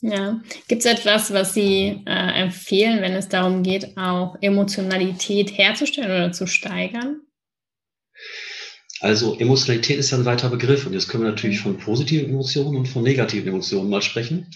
Ja, 0.00 0.42
gibt 0.68 0.84
es 0.84 0.86
etwas, 0.86 1.32
was 1.32 1.54
Sie 1.54 2.02
äh, 2.04 2.42
empfehlen, 2.42 3.00
wenn 3.00 3.14
es 3.14 3.28
darum 3.28 3.62
geht, 3.62 3.96
auch 3.96 4.36
Emotionalität 4.40 5.56
herzustellen 5.56 6.10
oder 6.10 6.32
zu 6.32 6.46
steigern? 6.46 7.20
Also 9.00 9.38
Emotionalität 9.38 9.98
ist 9.98 10.10
ja 10.10 10.18
ein 10.18 10.24
weiter 10.24 10.50
Begriff 10.50 10.86
und 10.86 10.92
jetzt 10.92 11.08
können 11.08 11.24
wir 11.24 11.30
natürlich 11.30 11.60
von 11.60 11.78
positiven 11.78 12.30
Emotionen 12.30 12.76
und 12.76 12.86
von 12.86 13.02
negativen 13.02 13.48
Emotionen 13.48 13.88
mal 13.88 14.02
sprechen. 14.02 14.50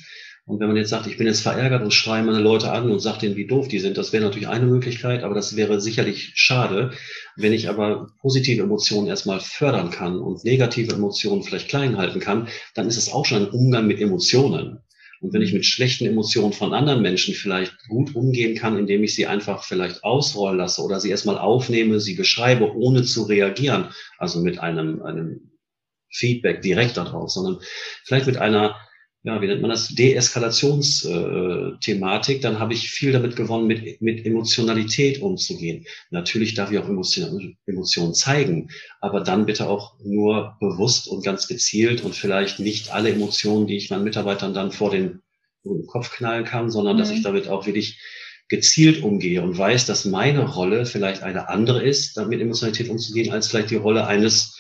Und 0.48 0.60
wenn 0.60 0.68
man 0.68 0.78
jetzt 0.78 0.88
sagt, 0.88 1.06
ich 1.06 1.18
bin 1.18 1.26
jetzt 1.26 1.42
verärgert 1.42 1.82
und 1.82 1.92
schreie 1.92 2.22
meine 2.22 2.40
Leute 2.40 2.72
an 2.72 2.90
und 2.90 3.00
sage 3.00 3.18
denen, 3.18 3.36
wie 3.36 3.46
doof 3.46 3.68
die 3.68 3.80
sind, 3.80 3.98
das 3.98 4.14
wäre 4.14 4.24
natürlich 4.24 4.48
eine 4.48 4.64
Möglichkeit, 4.64 5.22
aber 5.22 5.34
das 5.34 5.56
wäre 5.56 5.78
sicherlich 5.78 6.32
schade. 6.36 6.92
Wenn 7.36 7.52
ich 7.52 7.68
aber 7.68 8.08
positive 8.22 8.62
Emotionen 8.62 9.08
erstmal 9.08 9.40
fördern 9.40 9.90
kann 9.90 10.18
und 10.18 10.44
negative 10.44 10.94
Emotionen 10.94 11.42
vielleicht 11.42 11.68
klein 11.68 11.98
halten 11.98 12.18
kann, 12.18 12.48
dann 12.74 12.88
ist 12.88 12.96
es 12.96 13.12
auch 13.12 13.26
schon 13.26 13.42
ein 13.42 13.50
Umgang 13.50 13.86
mit 13.86 14.00
Emotionen. 14.00 14.78
Und 15.20 15.34
wenn 15.34 15.42
ich 15.42 15.52
mit 15.52 15.66
schlechten 15.66 16.06
Emotionen 16.06 16.54
von 16.54 16.72
anderen 16.72 17.02
Menschen 17.02 17.34
vielleicht 17.34 17.76
gut 17.86 18.14
umgehen 18.14 18.56
kann, 18.56 18.78
indem 18.78 19.04
ich 19.04 19.14
sie 19.14 19.26
einfach 19.26 19.64
vielleicht 19.64 20.02
ausrollen 20.02 20.56
lasse 20.56 20.80
oder 20.80 20.98
sie 20.98 21.10
erstmal 21.10 21.36
aufnehme, 21.36 22.00
sie 22.00 22.14
beschreibe, 22.14 22.74
ohne 22.74 23.02
zu 23.02 23.24
reagieren, 23.24 23.90
also 24.16 24.40
mit 24.40 24.60
einem, 24.60 25.02
einem 25.02 25.50
Feedback 26.10 26.62
direkt 26.62 26.96
daraus, 26.96 27.34
sondern 27.34 27.58
vielleicht 28.06 28.26
mit 28.26 28.38
einer 28.38 28.76
ja, 29.24 29.42
wie 29.42 29.48
nennt 29.48 29.62
man 29.62 29.70
das, 29.70 29.88
Deeskalationsthematik, 29.88 32.40
dann 32.40 32.60
habe 32.60 32.72
ich 32.72 32.88
viel 32.90 33.12
damit 33.12 33.36
gewonnen, 33.36 33.66
mit, 33.66 34.00
mit 34.00 34.24
Emotionalität 34.24 35.20
umzugehen. 35.20 35.84
Natürlich 36.10 36.54
darf 36.54 36.70
ich 36.70 36.78
auch 36.78 36.88
Emotionen, 36.88 37.58
Emotionen 37.66 38.14
zeigen, 38.14 38.70
aber 39.00 39.20
dann 39.20 39.44
bitte 39.44 39.68
auch 39.68 39.98
nur 40.04 40.56
bewusst 40.60 41.08
und 41.08 41.24
ganz 41.24 41.48
gezielt 41.48 42.04
und 42.04 42.14
vielleicht 42.14 42.60
nicht 42.60 42.92
alle 42.92 43.10
Emotionen, 43.10 43.66
die 43.66 43.76
ich 43.76 43.90
meinen 43.90 44.04
Mitarbeitern 44.04 44.54
dann 44.54 44.70
vor 44.70 44.92
den, 44.92 45.20
vor 45.62 45.74
den 45.74 45.86
Kopf 45.86 46.12
knallen 46.12 46.44
kann, 46.44 46.70
sondern 46.70 46.94
mhm. 46.96 47.00
dass 47.00 47.10
ich 47.10 47.22
damit 47.22 47.48
auch 47.48 47.66
wirklich 47.66 48.00
gezielt 48.48 49.02
umgehe 49.02 49.42
und 49.42 49.58
weiß, 49.58 49.86
dass 49.86 50.04
meine 50.06 50.48
Rolle 50.48 50.86
vielleicht 50.86 51.22
eine 51.22 51.48
andere 51.48 51.82
ist, 51.82 52.16
damit 52.16 52.40
Emotionalität 52.40 52.88
umzugehen, 52.88 53.32
als 53.32 53.48
vielleicht 53.48 53.70
die 53.70 53.76
Rolle 53.76 54.06
eines 54.06 54.57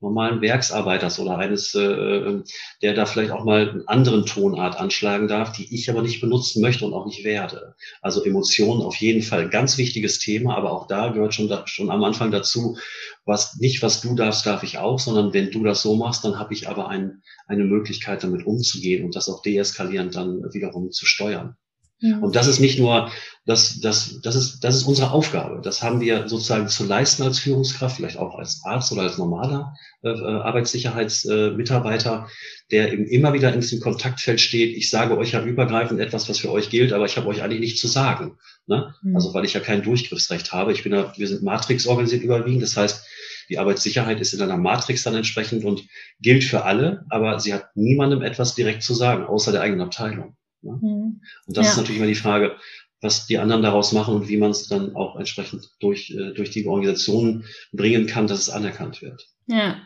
normalen 0.00 0.40
Werksarbeiters 0.40 1.18
oder 1.18 1.38
eines, 1.38 1.74
äh, 1.74 1.80
äh, 1.80 2.42
der 2.82 2.94
da 2.94 3.04
vielleicht 3.04 3.32
auch 3.32 3.44
mal 3.44 3.70
einen 3.70 3.88
anderen 3.88 4.26
Tonart 4.26 4.78
anschlagen 4.78 5.26
darf, 5.26 5.52
die 5.52 5.74
ich 5.74 5.90
aber 5.90 6.02
nicht 6.02 6.20
benutzen 6.20 6.62
möchte 6.62 6.84
und 6.86 6.94
auch 6.94 7.06
nicht 7.06 7.24
werde. 7.24 7.74
Also 8.00 8.24
Emotionen 8.24 8.82
auf 8.82 8.96
jeden 8.96 9.22
Fall 9.22 9.48
ganz 9.48 9.76
wichtiges 9.76 10.20
Thema, 10.20 10.56
aber 10.56 10.72
auch 10.72 10.86
da 10.86 11.08
gehört 11.08 11.34
schon, 11.34 11.48
da, 11.48 11.66
schon 11.66 11.90
am 11.90 12.04
Anfang 12.04 12.30
dazu, 12.30 12.78
was 13.24 13.56
nicht 13.56 13.82
was 13.82 14.00
du 14.00 14.14
darfst, 14.14 14.46
darf 14.46 14.62
ich 14.62 14.78
auch, 14.78 14.98
sondern 14.98 15.34
wenn 15.34 15.50
du 15.50 15.64
das 15.64 15.82
so 15.82 15.96
machst, 15.96 16.24
dann 16.24 16.38
habe 16.38 16.54
ich 16.54 16.68
aber 16.68 16.88
ein, 16.88 17.22
eine 17.46 17.64
Möglichkeit, 17.64 18.22
damit 18.22 18.46
umzugehen 18.46 19.04
und 19.04 19.16
das 19.16 19.28
auch 19.28 19.42
deeskalierend 19.42 20.14
dann 20.14 20.42
wiederum 20.52 20.92
zu 20.92 21.06
steuern. 21.06 21.56
Ja. 22.00 22.18
Und 22.18 22.36
das 22.36 22.46
ist 22.46 22.60
nicht 22.60 22.78
nur, 22.78 23.10
das, 23.48 23.80
das, 23.80 24.20
das, 24.20 24.36
ist, 24.36 24.60
das 24.60 24.76
ist 24.76 24.82
unsere 24.82 25.10
Aufgabe. 25.10 25.62
Das 25.62 25.82
haben 25.82 26.02
wir 26.02 26.28
sozusagen 26.28 26.68
zu 26.68 26.84
leisten 26.84 27.22
als 27.22 27.38
Führungskraft, 27.38 27.96
vielleicht 27.96 28.18
auch 28.18 28.34
als 28.34 28.62
Arzt 28.66 28.92
oder 28.92 29.00
als 29.00 29.16
normaler 29.16 29.74
äh, 30.02 30.10
Arbeitssicherheitsmitarbeiter, 30.10 32.26
äh, 32.26 32.30
der 32.70 32.92
eben 32.92 33.06
immer 33.06 33.32
wieder 33.32 33.50
in 33.54 33.62
diesem 33.62 33.80
Kontaktfeld 33.80 34.42
steht. 34.42 34.76
Ich 34.76 34.90
sage 34.90 35.16
euch 35.16 35.32
ja 35.32 35.42
übergreifend 35.42 35.98
etwas, 35.98 36.28
was 36.28 36.40
für 36.40 36.52
euch 36.52 36.68
gilt, 36.68 36.92
aber 36.92 37.06
ich 37.06 37.16
habe 37.16 37.26
euch 37.26 37.42
eigentlich 37.42 37.60
nicht 37.60 37.78
zu 37.78 37.88
sagen. 37.88 38.36
Ne? 38.66 38.94
Mhm. 39.00 39.16
Also 39.16 39.32
weil 39.32 39.46
ich 39.46 39.54
ja 39.54 39.60
kein 39.60 39.82
Durchgriffsrecht 39.82 40.52
habe. 40.52 40.72
Ich 40.72 40.82
bin 40.82 40.92
ja, 40.92 41.14
wir 41.16 41.26
sind 41.26 41.42
Matrix 41.42 41.86
organisiert 41.86 42.22
überwiegend. 42.22 42.62
Das 42.62 42.76
heißt, 42.76 43.02
die 43.48 43.58
Arbeitssicherheit 43.58 44.20
ist 44.20 44.34
in 44.34 44.42
einer 44.42 44.58
Matrix 44.58 45.04
dann 45.04 45.14
entsprechend 45.14 45.64
und 45.64 45.86
gilt 46.20 46.44
für 46.44 46.66
alle, 46.66 47.06
aber 47.08 47.40
sie 47.40 47.54
hat 47.54 47.74
niemandem 47.76 48.20
etwas 48.20 48.54
direkt 48.54 48.82
zu 48.82 48.92
sagen, 48.92 49.24
außer 49.24 49.52
der 49.52 49.62
eigenen 49.62 49.86
Abteilung. 49.86 50.36
Ne? 50.60 50.78
Mhm. 50.82 51.22
Und 51.46 51.56
das 51.56 51.64
ja. 51.64 51.72
ist 51.72 51.78
natürlich 51.78 51.96
immer 51.96 52.08
die 52.08 52.14
Frage, 52.14 52.54
was 53.00 53.26
die 53.26 53.38
anderen 53.38 53.62
daraus 53.62 53.92
machen 53.92 54.14
und 54.14 54.28
wie 54.28 54.36
man 54.36 54.50
es 54.50 54.68
dann 54.68 54.96
auch 54.96 55.16
entsprechend 55.16 55.68
durch, 55.80 56.10
äh, 56.10 56.32
durch 56.34 56.50
die 56.50 56.66
Organisation 56.66 57.44
bringen 57.72 58.06
kann, 58.06 58.26
dass 58.26 58.40
es 58.40 58.50
anerkannt 58.50 59.02
wird. 59.02 59.26
Ja, 59.46 59.76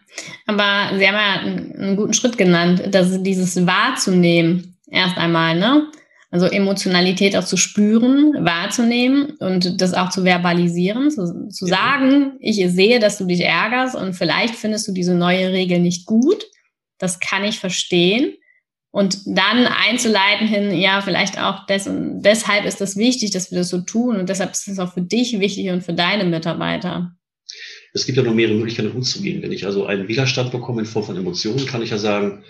aber 0.46 0.96
Sie 0.98 1.06
haben 1.06 1.14
ja 1.14 1.40
einen, 1.40 1.76
einen 1.76 1.96
guten 1.96 2.14
Schritt 2.14 2.36
genannt, 2.36 2.82
dass 2.90 3.22
dieses 3.22 3.66
wahrzunehmen 3.66 4.76
erst 4.90 5.16
einmal, 5.18 5.58
ne? 5.58 5.88
Also 6.30 6.46
Emotionalität 6.46 7.36
auch 7.36 7.44
zu 7.44 7.58
spüren, 7.58 8.32
wahrzunehmen 8.46 9.32
und 9.40 9.82
das 9.82 9.92
auch 9.92 10.08
zu 10.08 10.24
verbalisieren, 10.24 11.10
zu, 11.10 11.48
zu 11.50 11.66
ja. 11.66 11.76
sagen, 11.76 12.38
ich 12.40 12.56
sehe, 12.72 12.98
dass 13.00 13.18
du 13.18 13.26
dich 13.26 13.42
ärgerst 13.42 13.94
und 13.94 14.14
vielleicht 14.14 14.54
findest 14.54 14.88
du 14.88 14.92
diese 14.92 15.14
neue 15.14 15.52
Regel 15.52 15.78
nicht 15.78 16.06
gut. 16.06 16.46
Das 16.96 17.20
kann 17.20 17.44
ich 17.44 17.58
verstehen 17.58 18.32
und 18.92 19.20
dann 19.26 19.66
einzuleiten 19.66 20.46
hin, 20.46 20.78
ja, 20.78 21.00
vielleicht 21.00 21.40
auch 21.40 21.66
des, 21.66 21.88
deshalb 21.90 22.66
ist 22.66 22.80
das 22.80 22.96
wichtig, 22.96 23.30
dass 23.30 23.50
wir 23.50 23.58
das 23.58 23.70
so 23.70 23.80
tun 23.80 24.16
und 24.16 24.28
deshalb 24.28 24.52
ist 24.52 24.68
es 24.68 24.78
auch 24.78 24.92
für 24.92 25.00
dich 25.00 25.40
wichtig 25.40 25.70
und 25.70 25.82
für 25.82 25.94
deine 25.94 26.24
Mitarbeiter. 26.24 27.16
Es 27.94 28.06
gibt 28.06 28.18
ja 28.18 28.24
noch 28.24 28.34
mehrere 28.34 28.54
Möglichkeiten 28.54 28.90
umzugehen. 28.92 29.42
Wenn 29.42 29.52
ich 29.52 29.66
also 29.66 29.86
einen 29.86 30.08
Widerstand 30.08 30.50
bekomme 30.50 30.82
in 30.82 30.86
Form 30.86 31.04
von 31.04 31.16
Emotionen, 31.16 31.66
kann 31.66 31.82
ich 31.82 31.90
ja 31.90 31.98
sagen, 31.98 32.44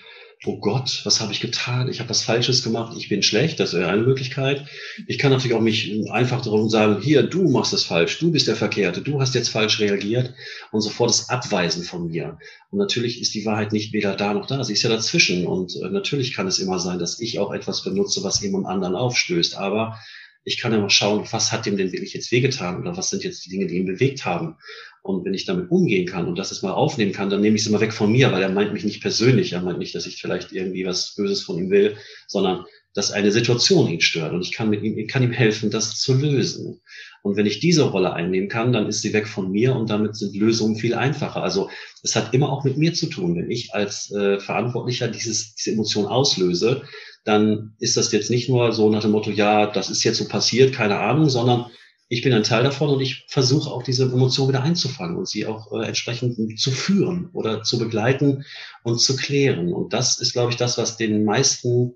oh 0.44 0.58
Gott, 0.58 1.02
was 1.04 1.20
habe 1.20 1.32
ich 1.32 1.40
getan? 1.40 1.88
Ich 1.88 2.00
habe 2.00 2.10
was 2.10 2.24
Falsches 2.24 2.64
gemacht, 2.64 2.96
ich 2.96 3.08
bin 3.08 3.22
schlecht, 3.22 3.60
das 3.60 3.74
wäre 3.74 3.88
eine 3.88 4.02
Möglichkeit. 4.02 4.66
Ich 5.06 5.18
kann 5.18 5.30
natürlich 5.30 5.54
auch 5.54 5.60
mich 5.60 6.10
einfach 6.10 6.42
darum 6.42 6.68
sagen, 6.68 7.00
hier, 7.00 7.22
du 7.22 7.48
machst 7.48 7.72
es 7.72 7.84
falsch, 7.84 8.18
du 8.18 8.32
bist 8.32 8.48
der 8.48 8.56
Verkehrte, 8.56 9.02
du 9.02 9.20
hast 9.20 9.34
jetzt 9.36 9.50
falsch 9.50 9.78
reagiert 9.78 10.34
und 10.72 10.80
sofort 10.80 11.10
das 11.10 11.28
Abweisen 11.28 11.84
von 11.84 12.08
mir. 12.08 12.38
Und 12.70 12.78
natürlich 12.78 13.20
ist 13.20 13.34
die 13.34 13.44
Wahrheit 13.44 13.72
nicht 13.72 13.92
weder 13.92 14.16
da 14.16 14.34
noch 14.34 14.46
da, 14.46 14.64
sie 14.64 14.72
ist 14.72 14.82
ja 14.82 14.90
dazwischen. 14.90 15.46
Und 15.46 15.76
äh, 15.76 15.88
natürlich 15.90 16.34
kann 16.34 16.48
es 16.48 16.58
immer 16.58 16.80
sein, 16.80 16.98
dass 16.98 17.20
ich 17.20 17.38
auch 17.38 17.52
etwas 17.52 17.84
benutze, 17.84 18.24
was 18.24 18.40
jemand 18.40 18.66
anderen 18.66 18.96
aufstößt. 18.96 19.56
Aber 19.56 19.98
ich 20.44 20.58
kann 20.58 20.72
ja 20.72 20.78
mal 20.78 20.90
schauen, 20.90 21.24
was 21.30 21.52
hat 21.52 21.66
dem 21.66 21.76
denn 21.76 21.92
wirklich 21.92 22.14
jetzt 22.14 22.32
wehgetan 22.32 22.80
oder 22.80 22.96
was 22.96 23.10
sind 23.10 23.22
jetzt 23.22 23.46
die 23.46 23.50
Dinge, 23.50 23.68
die 23.68 23.76
ihn 23.76 23.86
bewegt 23.86 24.24
haben. 24.24 24.56
Und 25.02 25.24
wenn 25.24 25.34
ich 25.34 25.44
damit 25.44 25.70
umgehen 25.70 26.06
kann 26.06 26.28
und 26.28 26.38
das 26.38 26.50
jetzt 26.50 26.62
mal 26.62 26.72
aufnehmen 26.72 27.12
kann, 27.12 27.28
dann 27.28 27.40
nehme 27.40 27.56
ich 27.56 27.62
es 27.62 27.68
immer 27.68 27.80
weg 27.80 27.92
von 27.92 28.10
mir, 28.10 28.30
weil 28.30 28.42
er 28.42 28.48
meint 28.48 28.72
mich 28.72 28.84
nicht 28.84 29.02
persönlich. 29.02 29.52
Er 29.52 29.60
meint 29.60 29.78
nicht, 29.78 29.94
dass 29.94 30.06
ich 30.06 30.20
vielleicht 30.20 30.52
irgendwie 30.52 30.86
was 30.86 31.14
Böses 31.16 31.42
von 31.42 31.58
ihm 31.58 31.70
will, 31.70 31.96
sondern 32.28 32.64
dass 32.94 33.10
eine 33.10 33.32
Situation 33.32 33.88
ihn 33.88 34.00
stört. 34.00 34.32
Und 34.32 34.42
ich 34.42 34.52
kann 34.52 34.70
mit 34.70 34.82
ihm, 34.82 34.96
ich 34.96 35.08
kann 35.08 35.22
ihm 35.22 35.32
helfen, 35.32 35.70
das 35.70 35.98
zu 35.98 36.14
lösen. 36.14 36.80
Und 37.22 37.36
wenn 37.36 37.46
ich 37.46 37.58
diese 37.58 37.82
Rolle 37.82 38.12
einnehmen 38.12 38.48
kann, 38.48 38.72
dann 38.72 38.86
ist 38.86 39.02
sie 39.02 39.12
weg 39.12 39.26
von 39.26 39.50
mir 39.50 39.74
und 39.74 39.90
damit 39.90 40.16
sind 40.16 40.36
Lösungen 40.36 40.76
viel 40.76 40.94
einfacher. 40.94 41.42
Also 41.42 41.70
es 42.02 42.14
hat 42.14 42.34
immer 42.34 42.50
auch 42.50 42.64
mit 42.64 42.76
mir 42.76 42.94
zu 42.94 43.06
tun. 43.06 43.34
Wenn 43.34 43.50
ich 43.50 43.74
als 43.74 44.10
äh, 44.12 44.38
Verantwortlicher 44.38 45.08
dieses, 45.08 45.54
diese 45.54 45.72
Emotion 45.72 46.06
auslöse, 46.06 46.82
dann 47.24 47.74
ist 47.78 47.96
das 47.96 48.12
jetzt 48.12 48.30
nicht 48.30 48.48
nur 48.48 48.72
so 48.72 48.90
nach 48.90 49.02
dem 49.02 49.12
Motto, 49.12 49.30
ja, 49.30 49.66
das 49.66 49.90
ist 49.90 50.02
jetzt 50.02 50.18
so 50.18 50.26
passiert, 50.26 50.74
keine 50.74 50.98
Ahnung, 50.98 51.28
sondern 51.28 51.66
ich 52.12 52.20
bin 52.20 52.34
ein 52.34 52.42
Teil 52.42 52.62
davon 52.62 52.90
und 52.90 53.00
ich 53.00 53.24
versuche 53.28 53.70
auch 53.70 53.82
diese 53.82 54.04
Emotion 54.04 54.46
wieder 54.46 54.62
einzufangen 54.62 55.16
und 55.16 55.26
sie 55.26 55.46
auch 55.46 55.72
äh, 55.72 55.86
entsprechend 55.86 56.60
zu 56.60 56.70
führen 56.70 57.30
oder 57.32 57.62
zu 57.62 57.78
begleiten 57.78 58.44
und 58.82 59.00
zu 59.00 59.16
klären. 59.16 59.72
Und 59.72 59.94
das 59.94 60.20
ist, 60.20 60.34
glaube 60.34 60.50
ich, 60.50 60.58
das, 60.58 60.76
was 60.76 60.98
den 60.98 61.24
meisten 61.24 61.94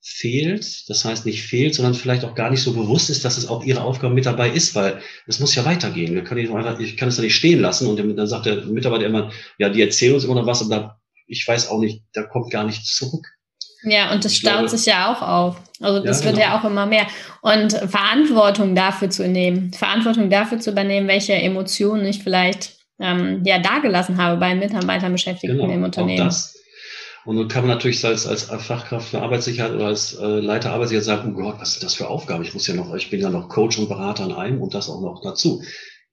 fehlt. 0.00 0.88
Das 0.88 1.04
heißt 1.04 1.26
nicht 1.26 1.42
fehlt, 1.42 1.74
sondern 1.74 1.92
vielleicht 1.92 2.24
auch 2.24 2.34
gar 2.34 2.50
nicht 2.50 2.62
so 2.62 2.72
bewusst 2.72 3.10
ist, 3.10 3.26
dass 3.26 3.36
es 3.36 3.46
auch 3.46 3.62
ihre 3.64 3.82
Aufgabe 3.82 4.14
mit 4.14 4.24
dabei 4.24 4.48
ist, 4.48 4.74
weil 4.74 5.02
es 5.26 5.40
muss 5.40 5.54
ja 5.54 5.66
weitergehen. 5.66 6.14
Wir 6.14 6.24
können 6.24 6.50
einfach, 6.56 6.80
ich 6.80 6.96
kann 6.96 7.10
es 7.10 7.16
da 7.16 7.22
nicht 7.22 7.36
stehen 7.36 7.60
lassen 7.60 7.86
und 7.86 7.98
dann 7.98 8.26
sagt 8.26 8.46
der 8.46 8.64
Mitarbeiter 8.64 9.04
immer, 9.04 9.30
ja, 9.58 9.68
die 9.68 9.82
erzählen 9.82 10.14
uns 10.14 10.24
immer 10.24 10.36
noch 10.36 10.46
was, 10.46 10.62
aber 10.62 11.02
ich 11.26 11.46
weiß 11.46 11.68
auch 11.68 11.80
nicht, 11.80 12.02
da 12.14 12.22
kommt 12.22 12.50
gar 12.50 12.64
nichts 12.64 12.96
zurück. 12.96 13.26
Ja, 13.84 14.12
und 14.12 14.24
das 14.24 14.34
staut 14.34 14.70
sich 14.70 14.86
ja 14.86 15.12
auch 15.12 15.22
auf. 15.22 15.56
Also 15.80 16.02
das 16.02 16.20
ja, 16.20 16.26
wird 16.26 16.36
genau. 16.36 16.48
ja 16.48 16.58
auch 16.58 16.64
immer 16.64 16.86
mehr. 16.86 17.06
Und 17.42 17.72
Verantwortung 17.72 18.74
dafür 18.74 19.10
zu 19.10 19.28
nehmen, 19.28 19.72
Verantwortung 19.72 20.30
dafür 20.30 20.58
zu 20.58 20.70
übernehmen, 20.70 21.08
welche 21.08 21.34
Emotionen 21.34 22.06
ich 22.06 22.22
vielleicht 22.22 22.72
ähm, 23.00 23.42
ja 23.44 23.58
dagelassen 23.58 24.22
habe 24.22 24.38
bei 24.38 24.54
Mitarbeitern 24.54 25.12
Beschäftigten 25.12 25.58
genau, 25.58 25.72
im 25.72 25.82
Unternehmen. 25.84 26.22
Auch 26.22 26.26
das. 26.26 26.54
Und 27.24 27.36
nun 27.36 27.48
kann 27.48 27.66
man 27.66 27.76
natürlich 27.76 28.04
als, 28.04 28.26
als 28.26 28.44
Fachkraft 28.44 29.08
für 29.08 29.22
Arbeitssicherheit 29.22 29.72
oder 29.72 29.86
als 29.86 30.14
äh, 30.14 30.24
Leiter 30.24 30.72
Arbeitssicherheit 30.72 31.04
sagen, 31.04 31.34
oh 31.34 31.42
Gott, 31.42 31.56
was 31.58 31.72
ist 31.72 31.82
das 31.82 31.94
für 31.94 32.08
Aufgabe? 32.08 32.44
Ich 32.44 32.52
muss 32.52 32.66
ja 32.66 32.74
noch, 32.74 32.94
ich 32.94 33.08
bin 33.08 33.20
ja 33.20 33.30
noch 33.30 33.48
Coach 33.48 33.78
und 33.78 33.88
Berater 33.88 34.24
an 34.24 34.32
einem 34.32 34.60
und 34.60 34.74
das 34.74 34.90
auch 34.90 35.00
noch 35.00 35.22
dazu. 35.22 35.62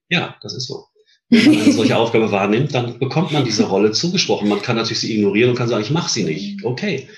Ja, 0.08 0.36
das 0.42 0.54
ist 0.54 0.68
so. 0.68 0.86
Wenn 1.28 1.54
man 1.54 1.62
eine 1.62 1.72
solche 1.72 1.96
Aufgabe 1.98 2.32
wahrnimmt, 2.32 2.74
dann 2.74 2.98
bekommt 2.98 3.32
man 3.32 3.44
diese 3.44 3.64
Rolle 3.64 3.92
zugesprochen. 3.92 4.48
Man 4.48 4.62
kann 4.62 4.76
natürlich 4.76 5.00
sie 5.00 5.14
ignorieren 5.14 5.50
und 5.50 5.56
kann 5.56 5.68
sagen, 5.68 5.82
ich 5.82 5.90
mache 5.90 6.10
sie 6.10 6.24
nicht. 6.24 6.64
Okay. 6.64 7.08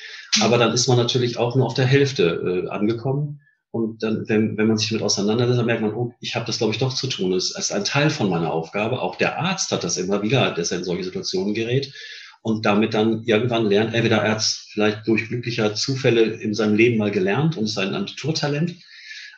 Aber 0.41 0.59
dann 0.59 0.73
ist 0.73 0.89
man 0.89 0.97
natürlich 0.97 1.37
auch 1.39 1.55
nur 1.57 1.67
auf 1.67 1.75
der 1.75 1.87
Hälfte 1.87 2.65
äh, 2.67 2.69
angekommen. 2.69 3.41
Und 3.71 4.03
dann, 4.03 4.29
wenn, 4.29 4.57
wenn 4.57 4.69
man 4.69 4.79
sich 4.79 4.91
damit 4.91 5.03
auseinandersetzt, 5.03 5.59
dann 5.59 5.67
merkt 5.67 5.83
man, 5.83 5.95
oh, 5.95 6.13
ich 6.21 6.37
habe 6.37 6.47
das, 6.47 6.59
glaube 6.59 6.73
ich, 6.73 6.79
doch 6.79 6.95
zu 6.95 7.09
tun. 7.09 7.33
Es 7.33 7.57
ist 7.57 7.73
ein 7.73 7.85
Teil 7.85 8.11
von 8.11 8.31
meiner 8.31 8.53
Aufgabe. 8.53 9.03
Auch 9.03 9.17
der 9.17 9.39
Arzt 9.39 9.73
hat 9.73 9.83
das 9.83 9.97
immer 9.97 10.23
wieder, 10.23 10.53
dass 10.53 10.71
er 10.71 10.79
in 10.79 10.85
solche 10.85 11.05
Situationen 11.05 11.55
gerät 11.55 11.93
und 12.45 12.67
damit 12.67 12.93
dann 12.93 13.25
irgendwann 13.25 13.67
lernt, 13.67 13.95
entweder 13.95 14.19
er 14.19 14.33
hat 14.33 14.43
vielleicht 14.43 15.07
durch 15.07 15.29
glücklicher 15.29 15.75
Zufälle 15.75 16.23
in 16.25 16.53
seinem 16.53 16.77
Leben 16.77 16.99
mal 16.99 17.11
gelernt 17.11 17.57
und 17.57 17.65
ist 17.65 17.79
ein 17.79 17.93
Naturtalent, 17.93 18.75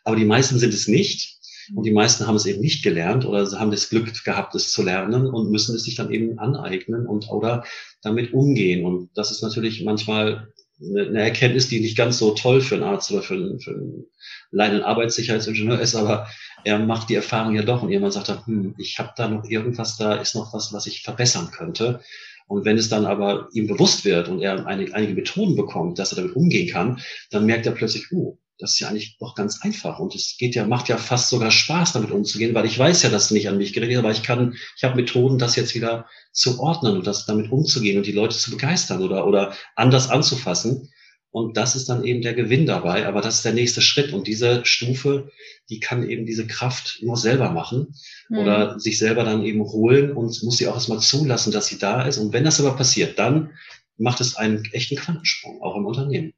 aber 0.02 0.16
die 0.16 0.24
meisten 0.24 0.59
sind 0.59 0.74
es 0.74 0.88
nicht. 0.88 1.37
Und 1.74 1.85
die 1.85 1.92
meisten 1.92 2.26
haben 2.26 2.37
es 2.37 2.46
eben 2.46 2.61
nicht 2.61 2.85
gelernt 2.85 3.24
oder 3.24 3.44
haben 3.59 3.72
das 3.72 3.88
Glück 3.88 4.24
gehabt, 4.24 4.54
es 4.54 4.70
zu 4.70 4.82
lernen 4.82 5.26
und 5.26 5.50
müssen 5.50 5.74
es 5.74 5.82
sich 5.82 5.96
dann 5.96 6.12
eben 6.12 6.38
aneignen 6.38 7.06
und 7.06 7.28
oder 7.28 7.64
damit 8.02 8.32
umgehen. 8.32 8.85
Und 8.85 9.11
das 9.14 9.32
ist 9.32 9.42
natürlich 9.42 9.85
manchmal 9.85 10.52
eine 10.81 11.23
Erkenntnis, 11.23 11.69
die 11.69 11.81
nicht 11.81 11.97
ganz 11.97 12.19
so 12.19 12.33
toll 12.33 12.61
für 12.61 12.75
einen 12.75 12.85
Arzt 12.85 13.11
oder 13.11 13.23
für 13.23 13.35
einen, 13.35 13.61
für 13.61 13.71
einen 13.71 14.05
leidenden 14.51 14.85
Arbeitssicherheitsingenieur 14.85 15.81
ist, 15.81 15.95
aber 15.95 16.29
er 16.65 16.79
macht 16.79 17.09
die 17.09 17.15
Erfahrung 17.15 17.55
ja 17.55 17.62
doch 17.62 17.83
und 17.83 17.91
jemand 17.91 18.12
sagt 18.12 18.29
dann, 18.29 18.45
hm, 18.47 18.75
ich 18.79 18.99
habe 18.99 19.12
da 19.17 19.29
noch 19.29 19.45
irgendwas, 19.49 19.97
da 19.97 20.15
ist 20.15 20.35
noch 20.35 20.53
was, 20.53 20.73
was 20.73 20.87
ich 20.87 21.03
verbessern 21.03 21.51
könnte. 21.51 22.01
Und 22.49 22.65
wenn 22.65 22.79
es 22.79 22.89
dann 22.89 23.07
aber 23.07 23.49
ihm 23.53 23.67
bewusst 23.67 24.05
wird 24.05 24.29
und 24.29 24.41
er 24.41 24.67
einige, 24.67 24.95
einige 24.95 25.15
Methoden 25.15 25.57
bekommt, 25.57 25.99
dass 25.99 26.12
er 26.12 26.17
damit 26.17 26.37
umgehen 26.37 26.69
kann, 26.69 27.01
dann 27.31 27.47
merkt 27.47 27.67
er 27.67 27.73
plötzlich, 27.73 28.12
oh, 28.12 28.39
das 28.59 28.73
ist 28.73 28.81
ja 28.81 28.88
eigentlich 28.88 29.19
doch 29.19 29.35
ganz 29.35 29.62
einfach 29.62 29.99
und 29.99 30.14
es 30.14 30.37
geht 30.38 30.55
ja, 30.55 30.66
macht 30.66 30.88
ja 30.88 30.97
fast 30.97 31.29
sogar 31.29 31.51
Spaß, 31.51 31.92
damit 31.92 32.11
umzugehen, 32.11 32.55
weil 32.55 32.64
ich 32.64 32.79
weiß 32.79 33.03
ja, 33.03 33.11
dass 33.11 33.27
es 33.27 33.31
nicht 33.31 33.49
an 33.49 33.59
mich 33.59 33.73
gerät 33.73 33.90
ist, 33.90 33.99
aber 33.99 34.12
ich 34.12 34.23
kann, 34.23 34.57
ich 34.77 34.85
habe 34.85 34.97
Methoden, 34.97 35.38
das 35.38 35.57
jetzt 35.57 35.75
wieder 35.75 36.07
zu 36.33 36.59
ordnen 36.61 36.97
und 36.97 37.07
das 37.07 37.27
damit 37.27 37.51
umzugehen 37.51 37.99
und 37.99 38.07
die 38.07 38.12
Leute 38.12 38.37
zu 38.37 38.51
begeistern 38.51 39.03
oder, 39.03 39.27
oder 39.27 39.55
anders 39.75 40.09
anzufassen. 40.09 40.90
Und 41.31 41.59
das 41.59 41.77
ist 41.77 41.90
dann 41.90 42.03
eben 42.03 42.23
der 42.23 42.33
Gewinn 42.33 42.64
dabei. 42.64 43.07
Aber 43.07 43.21
das 43.21 43.35
ist 43.37 43.45
der 43.45 43.53
nächste 43.53 43.83
Schritt. 43.83 44.14
Und 44.14 44.27
diese 44.27 44.64
Stufe, 44.64 45.31
die 45.69 45.81
kann 45.81 46.09
eben 46.09 46.25
diese 46.25 46.47
Kraft 46.47 47.01
nur 47.03 47.19
selber 47.19 47.51
machen 47.51 47.95
mhm. 48.31 48.38
oder 48.38 48.81
sich 48.81 48.97
selber 48.97 49.23
dann 49.23 49.45
eben 49.45 49.62
holen 49.62 50.12
und 50.12 50.42
muss 50.45 50.57
sie 50.57 50.66
auch 50.66 50.77
erstmal 50.77 51.01
zulassen, 51.01 51.53
dass 51.53 51.66
sie 51.66 51.79
da 51.79 52.07
ist. 52.07 52.16
Und 52.16 52.33
wenn 52.33 52.45
das 52.45 52.59
aber 52.59 52.75
passiert, 52.75 53.19
dann 53.19 53.51
macht 53.99 54.23
es 54.23 54.37
einen 54.37 54.64
echten 54.73 54.97
Quantensprung, 54.97 55.61
auch 55.61 55.77
im 55.77 55.85
Unternehmen. 55.85 56.33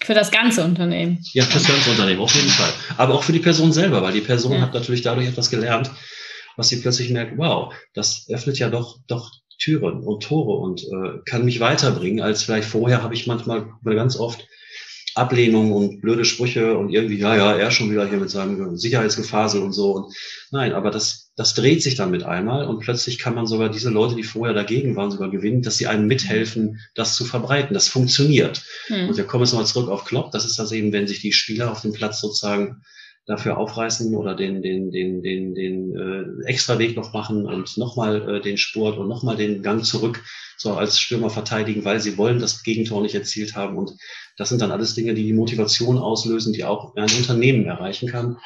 Für 0.00 0.14
das 0.14 0.30
ganze 0.30 0.64
Unternehmen. 0.64 1.18
Ja, 1.32 1.44
für 1.44 1.54
das 1.54 1.66
ganze 1.66 1.90
Unternehmen, 1.90 2.20
auf 2.20 2.34
jeden 2.34 2.48
Fall. 2.48 2.72
Aber 2.96 3.14
auch 3.14 3.22
für 3.22 3.32
die 3.32 3.40
Person 3.40 3.72
selber, 3.72 4.02
weil 4.02 4.12
die 4.12 4.20
Person 4.20 4.52
ja. 4.52 4.60
hat 4.60 4.74
natürlich 4.74 5.02
dadurch 5.02 5.26
etwas 5.26 5.50
gelernt, 5.50 5.90
was 6.56 6.68
sie 6.68 6.80
plötzlich 6.80 7.10
merkt, 7.10 7.36
wow, 7.36 7.74
das 7.94 8.26
öffnet 8.28 8.58
ja 8.58 8.70
doch, 8.70 8.98
doch 9.06 9.30
Türen 9.58 10.04
und 10.04 10.22
Tore 10.22 10.58
und 10.58 10.84
äh, 10.84 11.18
kann 11.24 11.44
mich 11.44 11.60
weiterbringen, 11.60 12.20
als 12.20 12.44
vielleicht 12.44 12.68
vorher 12.68 13.02
habe 13.02 13.14
ich 13.14 13.26
manchmal 13.26 13.66
ganz 13.84 14.16
oft 14.16 14.46
Ablehnung 15.14 15.72
und 15.72 16.00
blöde 16.00 16.24
Sprüche 16.24 16.78
und 16.78 16.90
irgendwie, 16.90 17.18
ja, 17.18 17.36
ja, 17.36 17.56
er 17.56 17.70
schon 17.70 17.90
wieder 17.90 18.08
hier 18.08 18.18
mit 18.18 18.30
seinem 18.30 18.76
Sicherheitsgefasel 18.76 19.62
und 19.62 19.72
so. 19.72 19.92
Und 19.92 20.14
nein, 20.52 20.72
aber 20.72 20.90
das, 20.90 21.27
das 21.38 21.54
dreht 21.54 21.84
sich 21.84 21.94
dann 21.94 22.10
mit 22.10 22.24
einmal 22.24 22.66
und 22.66 22.80
plötzlich 22.80 23.16
kann 23.16 23.36
man 23.36 23.46
sogar 23.46 23.68
diese 23.68 23.90
Leute, 23.90 24.16
die 24.16 24.24
vorher 24.24 24.56
dagegen 24.56 24.96
waren, 24.96 25.12
sogar 25.12 25.30
gewinnen, 25.30 25.62
dass 25.62 25.76
sie 25.76 25.86
einem 25.86 26.08
mithelfen, 26.08 26.80
das 26.96 27.14
zu 27.14 27.24
verbreiten. 27.24 27.74
Das 27.74 27.86
funktioniert. 27.86 28.64
Hm. 28.88 29.08
Und 29.08 29.16
wir 29.16 29.22
kommen 29.22 29.44
jetzt 29.44 29.52
nochmal 29.52 29.68
zurück 29.68 29.88
auf 29.88 30.04
Klopp. 30.04 30.32
Das 30.32 30.44
ist 30.44 30.58
das 30.58 30.72
eben, 30.72 30.92
wenn 30.92 31.06
sich 31.06 31.20
die 31.20 31.32
Spieler 31.32 31.70
auf 31.70 31.80
dem 31.82 31.92
Platz 31.92 32.20
sozusagen 32.20 32.82
dafür 33.24 33.56
aufreißen 33.56 34.16
oder 34.16 34.34
den, 34.34 34.62
den, 34.62 34.90
den, 34.90 35.22
den, 35.22 35.54
den 35.54 35.94
äh, 35.94 36.48
extra 36.48 36.76
Weg 36.80 36.96
noch 36.96 37.12
machen 37.12 37.46
und 37.46 37.76
nochmal 37.76 38.36
äh, 38.36 38.40
den 38.40 38.56
Sport 38.56 38.98
und 38.98 39.06
nochmal 39.06 39.36
den 39.36 39.62
Gang 39.62 39.84
zurück 39.84 40.20
so 40.56 40.72
als 40.72 40.98
Stürmer 40.98 41.30
verteidigen, 41.30 41.84
weil 41.84 42.00
sie 42.00 42.18
wollen 42.18 42.40
das 42.40 42.64
Gegentor 42.64 43.00
nicht 43.00 43.14
erzielt 43.14 43.54
haben. 43.54 43.78
Und 43.78 43.92
das 44.36 44.48
sind 44.48 44.60
dann 44.60 44.72
alles 44.72 44.96
Dinge, 44.96 45.14
die 45.14 45.22
die 45.22 45.34
Motivation 45.34 45.98
auslösen, 45.98 46.52
die 46.52 46.64
auch 46.64 46.96
ein 46.96 47.10
Unternehmen 47.16 47.64
erreichen 47.66 48.08
kann. 48.08 48.38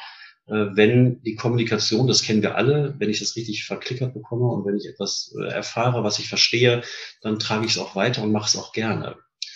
Äh, 0.47 0.75
wenn 0.75 1.21
die 1.21 1.35
Kommunikation, 1.35 2.07
das 2.07 2.21
kennen 2.21 2.41
wir 2.41 2.55
alle, 2.55 2.95
wenn 2.97 3.09
ich 3.09 3.19
das 3.19 3.35
richtig 3.35 3.63
verklickert 3.65 4.13
bekomme 4.13 4.47
und 4.47 4.65
wenn 4.65 4.77
ich 4.77 4.85
etwas 4.85 5.33
äh, 5.39 5.47
erfahre, 5.47 6.03
was 6.03 6.19
ich 6.19 6.27
verstehe, 6.27 6.81
dann 7.21 7.39
trage 7.39 7.65
ich 7.65 7.71
es 7.71 7.77
auch 7.77 7.95
weiter 7.95 8.23
und 8.23 8.31
mache 8.31 8.47
es 8.47 8.57
auch 8.57 8.73
gerne. 8.73 9.15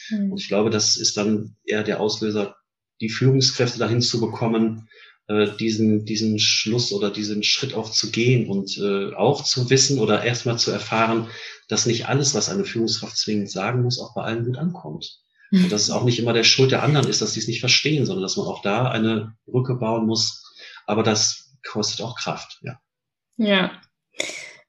Mhm. 0.10 0.32
Und 0.32 0.40
ich 0.40 0.48
glaube, 0.48 0.70
das 0.70 0.96
ist 0.96 1.18
dann 1.18 1.56
eher 1.66 1.84
der 1.84 2.00
Auslöser, 2.00 2.56
die 3.02 3.10
Führungskräfte 3.10 3.80
dahin 3.80 4.02
zu 4.02 4.22
bekommen, 4.22 4.88
äh, 5.28 5.50
diesen, 5.60 6.06
diesen 6.06 6.40
Schluss 6.40 6.94
oder 6.94 7.12
diesen 7.12 7.44
Schritt 7.44 7.74
auch 7.74 7.92
zu 7.92 8.10
gehen 8.10 8.48
und 8.48 8.82
auch 9.18 9.44
zu 9.44 9.70
wissen 9.70 10.00
oder 10.00 10.24
erstmal 10.24 10.58
zu 10.58 10.72
erfahren, 10.72 11.28
dass 11.68 11.86
nicht 11.86 12.08
alles, 12.08 12.34
was 12.34 12.50
eine 12.50 12.64
Führungskraft 12.64 13.18
zwingend 13.18 13.52
sagen 13.52 13.84
muss, 13.84 14.00
auch 14.00 14.16
bei 14.16 14.24
allen 14.24 14.46
gut 14.46 14.58
ankommt. 14.58 15.20
Und 15.52 15.72
dass 15.72 15.84
es 15.84 15.92
auch 15.92 16.04
nicht 16.04 16.20
immer 16.20 16.34
der 16.34 16.44
Schuld 16.44 16.72
der 16.72 16.84
anderen 16.84 17.08
ist, 17.08 17.22
dass 17.22 17.32
sie 17.32 17.40
es 17.40 17.48
nicht 17.48 17.62
verstehen, 17.62 18.06
sondern 18.06 18.24
dass 18.24 18.36
man 18.36 18.48
auch 18.48 18.62
da 18.62 18.90
eine 18.92 19.34
Brücke 19.46 19.76
bauen 19.76 20.06
muss. 20.06 20.47
Aber 20.88 21.04
das 21.04 21.56
kostet 21.64 22.04
auch 22.04 22.16
Kraft, 22.16 22.60
ja. 22.64 22.80
Ja. 23.38 23.72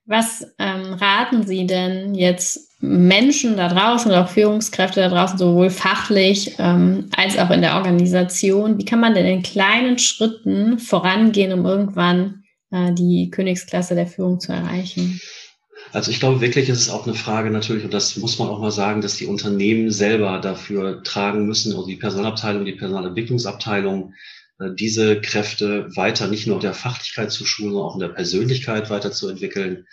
Was 0.04 0.46
ähm, 0.58 0.94
raten 0.94 1.46
Sie 1.46 1.66
denn 1.66 2.14
jetzt 2.14 2.68
Menschen 2.80 3.56
da 3.56 3.68
draußen 3.68 4.10
oder 4.10 4.24
auch 4.24 4.28
Führungskräfte 4.28 5.00
da 5.00 5.08
draußen, 5.08 5.38
sowohl 5.38 5.68
fachlich 5.68 6.54
ähm, 6.58 7.10
als 7.16 7.38
auch 7.38 7.50
in 7.50 7.60
der 7.60 7.76
Organisation? 7.76 8.78
Wie 8.78 8.84
kann 8.84 9.00
man 9.00 9.14
denn 9.14 9.26
in 9.26 9.42
kleinen 9.42 9.98
Schritten 9.98 10.78
vorangehen, 10.78 11.52
um 11.52 11.66
irgendwann 11.66 12.44
äh, 12.70 12.92
die 12.92 13.30
Königsklasse 13.30 13.94
der 13.94 14.06
Führung 14.06 14.40
zu 14.40 14.52
erreichen? 14.52 15.20
Also 15.92 16.10
ich 16.10 16.20
glaube 16.20 16.40
wirklich, 16.40 16.68
ist 16.68 16.80
es 16.80 16.90
auch 16.90 17.06
eine 17.06 17.14
Frage 17.14 17.50
natürlich, 17.50 17.84
und 17.84 17.94
das 17.94 18.16
muss 18.16 18.38
man 18.38 18.48
auch 18.48 18.60
mal 18.60 18.70
sagen, 18.70 19.00
dass 19.00 19.16
die 19.16 19.26
Unternehmen 19.26 19.90
selber 19.90 20.38
dafür 20.38 21.02
tragen 21.02 21.46
müssen, 21.46 21.72
also 21.72 21.86
die 21.86 21.96
Personalabteilung, 21.96 22.64
die 22.64 22.72
Personalentwicklungsabteilung, 22.72 24.12
diese 24.74 25.20
Kräfte 25.20 25.86
weiter 25.94 26.26
nicht 26.26 26.48
nur 26.48 26.58
der 26.58 26.74
Fachlichkeit 26.74 27.30
zu 27.30 27.44
schulen, 27.44 27.72
sondern 27.72 27.90
auch 27.90 27.94
in 27.94 28.00
der 28.00 28.08
Persönlichkeit 28.08 28.90
weiterzuentwickeln, 28.90 29.86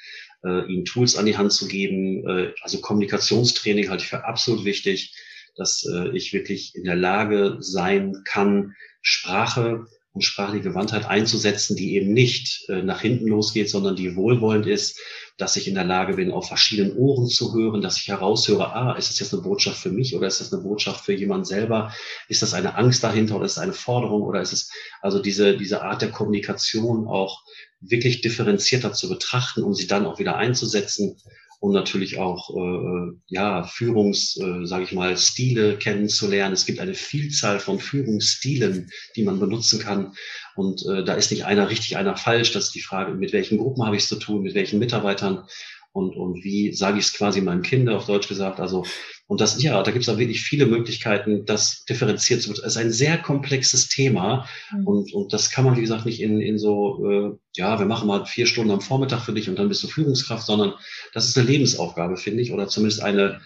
äh, 0.43 0.65
ihnen 0.71 0.86
Tools 0.86 1.15
an 1.15 1.25
die 1.25 1.38
Hand 1.38 1.51
zu 1.51 1.67
geben. 1.67 2.28
Äh, 2.28 2.54
also 2.62 2.80
Kommunikationstraining 2.80 3.89
halte 3.89 4.04
ich 4.04 4.10
für 4.10 4.25
absolut 4.25 4.65
wichtig, 4.65 5.15
dass 5.56 5.86
äh, 5.91 6.10
ich 6.15 6.34
wirklich 6.34 6.75
in 6.75 6.84
der 6.84 6.95
Lage 6.95 7.58
sein 7.60 8.21
kann, 8.25 8.75
Sprache 9.01 9.86
und 10.13 10.23
sprachliche 10.23 10.63
Gewandtheit 10.63 11.06
einzusetzen, 11.06 11.75
die 11.75 11.95
eben 11.95 12.13
nicht 12.13 12.69
äh, 12.69 12.82
nach 12.82 13.01
hinten 13.01 13.28
losgeht, 13.28 13.69
sondern 13.69 13.95
die 13.95 14.15
wohlwollend 14.15 14.65
ist, 14.65 14.99
dass 15.37 15.55
ich 15.57 15.67
in 15.67 15.75
der 15.75 15.83
Lage 15.83 16.13
bin, 16.13 16.31
auf 16.31 16.47
verschiedenen 16.47 16.95
Ohren 16.95 17.27
zu 17.27 17.53
hören, 17.53 17.81
dass 17.81 17.97
ich 17.97 18.07
heraushöre, 18.07 18.73
ah, 18.73 18.93
ist 18.93 19.09
das 19.09 19.19
jetzt 19.19 19.33
eine 19.33 19.43
Botschaft 19.43 19.77
für 19.77 19.91
mich 19.91 20.15
oder 20.15 20.27
ist 20.27 20.39
das 20.39 20.53
eine 20.53 20.61
Botschaft 20.63 21.03
für 21.03 21.13
jemand 21.13 21.45
selber? 21.45 21.93
Ist 22.29 22.41
das 22.41 22.53
eine 22.53 22.75
Angst 22.75 23.03
dahinter 23.03 23.35
oder 23.35 23.45
ist 23.45 23.53
es 23.53 23.57
eine 23.57 23.73
Forderung 23.73 24.21
oder 24.21 24.41
ist 24.41 24.53
es 24.53 24.71
also 25.01 25.19
diese, 25.19 25.57
diese 25.57 25.81
Art 25.81 26.01
der 26.01 26.11
Kommunikation 26.11 27.07
auch 27.07 27.43
wirklich 27.81 28.21
differenzierter 28.21 28.93
zu 28.93 29.09
betrachten, 29.09 29.63
um 29.63 29.73
sie 29.73 29.87
dann 29.87 30.05
auch 30.05 30.19
wieder 30.19 30.37
einzusetzen 30.37 31.17
und 31.59 31.73
natürlich 31.73 32.17
auch 32.17 32.49
äh, 32.55 33.11
ja 33.27 33.63
Führungs, 33.63 34.37
äh, 34.37 34.65
sage 34.65 34.83
ich 34.83 34.91
mal, 34.91 35.17
Stile 35.17 35.77
kennenzulernen. 35.77 36.53
Es 36.53 36.65
gibt 36.65 36.79
eine 36.79 36.93
Vielzahl 36.93 37.59
von 37.59 37.79
Führungsstilen, 37.79 38.89
die 39.15 39.23
man 39.23 39.39
benutzen 39.39 39.79
kann. 39.79 40.13
Und 40.55 40.85
äh, 40.85 41.03
da 41.03 41.13
ist 41.13 41.31
nicht 41.31 41.45
einer 41.45 41.69
richtig, 41.69 41.97
einer 41.97 42.17
falsch. 42.17 42.51
Das 42.51 42.65
ist 42.65 42.75
die 42.75 42.81
Frage, 42.81 43.13
mit 43.13 43.33
welchen 43.33 43.57
Gruppen 43.57 43.85
habe 43.85 43.95
ich 43.95 44.03
es 44.03 44.09
zu 44.09 44.17
tun, 44.17 44.43
mit 44.43 44.55
welchen 44.55 44.79
Mitarbeitern 44.79 45.45
und, 45.91 46.15
und 46.15 46.43
wie 46.43 46.73
sage 46.73 46.99
ich 46.99 47.05
es 47.05 47.13
quasi 47.13 47.41
meinem 47.41 47.61
Kind 47.61 47.89
auf 47.89 48.05
Deutsch 48.05 48.27
gesagt. 48.27 48.59
Also 48.59 48.85
und 49.27 49.41
das, 49.41 49.61
ja, 49.61 49.81
da 49.81 49.91
gibt 49.91 50.03
es 50.03 50.09
auch 50.09 50.19
wirklich 50.19 50.41
viele 50.43 50.67
Möglichkeiten, 50.67 51.45
das 51.45 51.83
differenziert 51.85 52.41
zu 52.41 52.49
betrachten. 52.49 52.67
Es 52.67 52.75
ist 52.75 52.81
ein 52.81 52.91
sehr 52.91 53.17
komplexes 53.17 53.88
Thema 53.88 54.47
mhm. 54.71 54.88
und, 54.88 55.13
und 55.13 55.33
das 55.33 55.49
kann 55.49 55.65
man, 55.65 55.75
wie 55.75 55.81
gesagt, 55.81 56.05
nicht 56.05 56.21
in, 56.21 56.39
in 56.41 56.59
so, 56.59 57.09
äh, 57.09 57.31
ja, 57.55 57.79
wir 57.79 57.88
machen 57.88 58.07
mal 58.07 58.25
vier 58.25 58.45
Stunden 58.45 58.71
am 58.71 58.81
Vormittag 58.81 59.21
für 59.21 59.33
dich 59.33 59.49
und 59.49 59.57
dann 59.57 59.69
bist 59.69 59.83
du 59.83 59.88
Führungskraft, 59.88 60.45
sondern 60.45 60.73
das 61.13 61.27
ist 61.27 61.38
eine 61.38 61.47
Lebensaufgabe, 61.47 62.17
finde 62.17 62.43
ich, 62.43 62.53
oder 62.53 62.67
zumindest 62.67 63.01
eine 63.01 63.41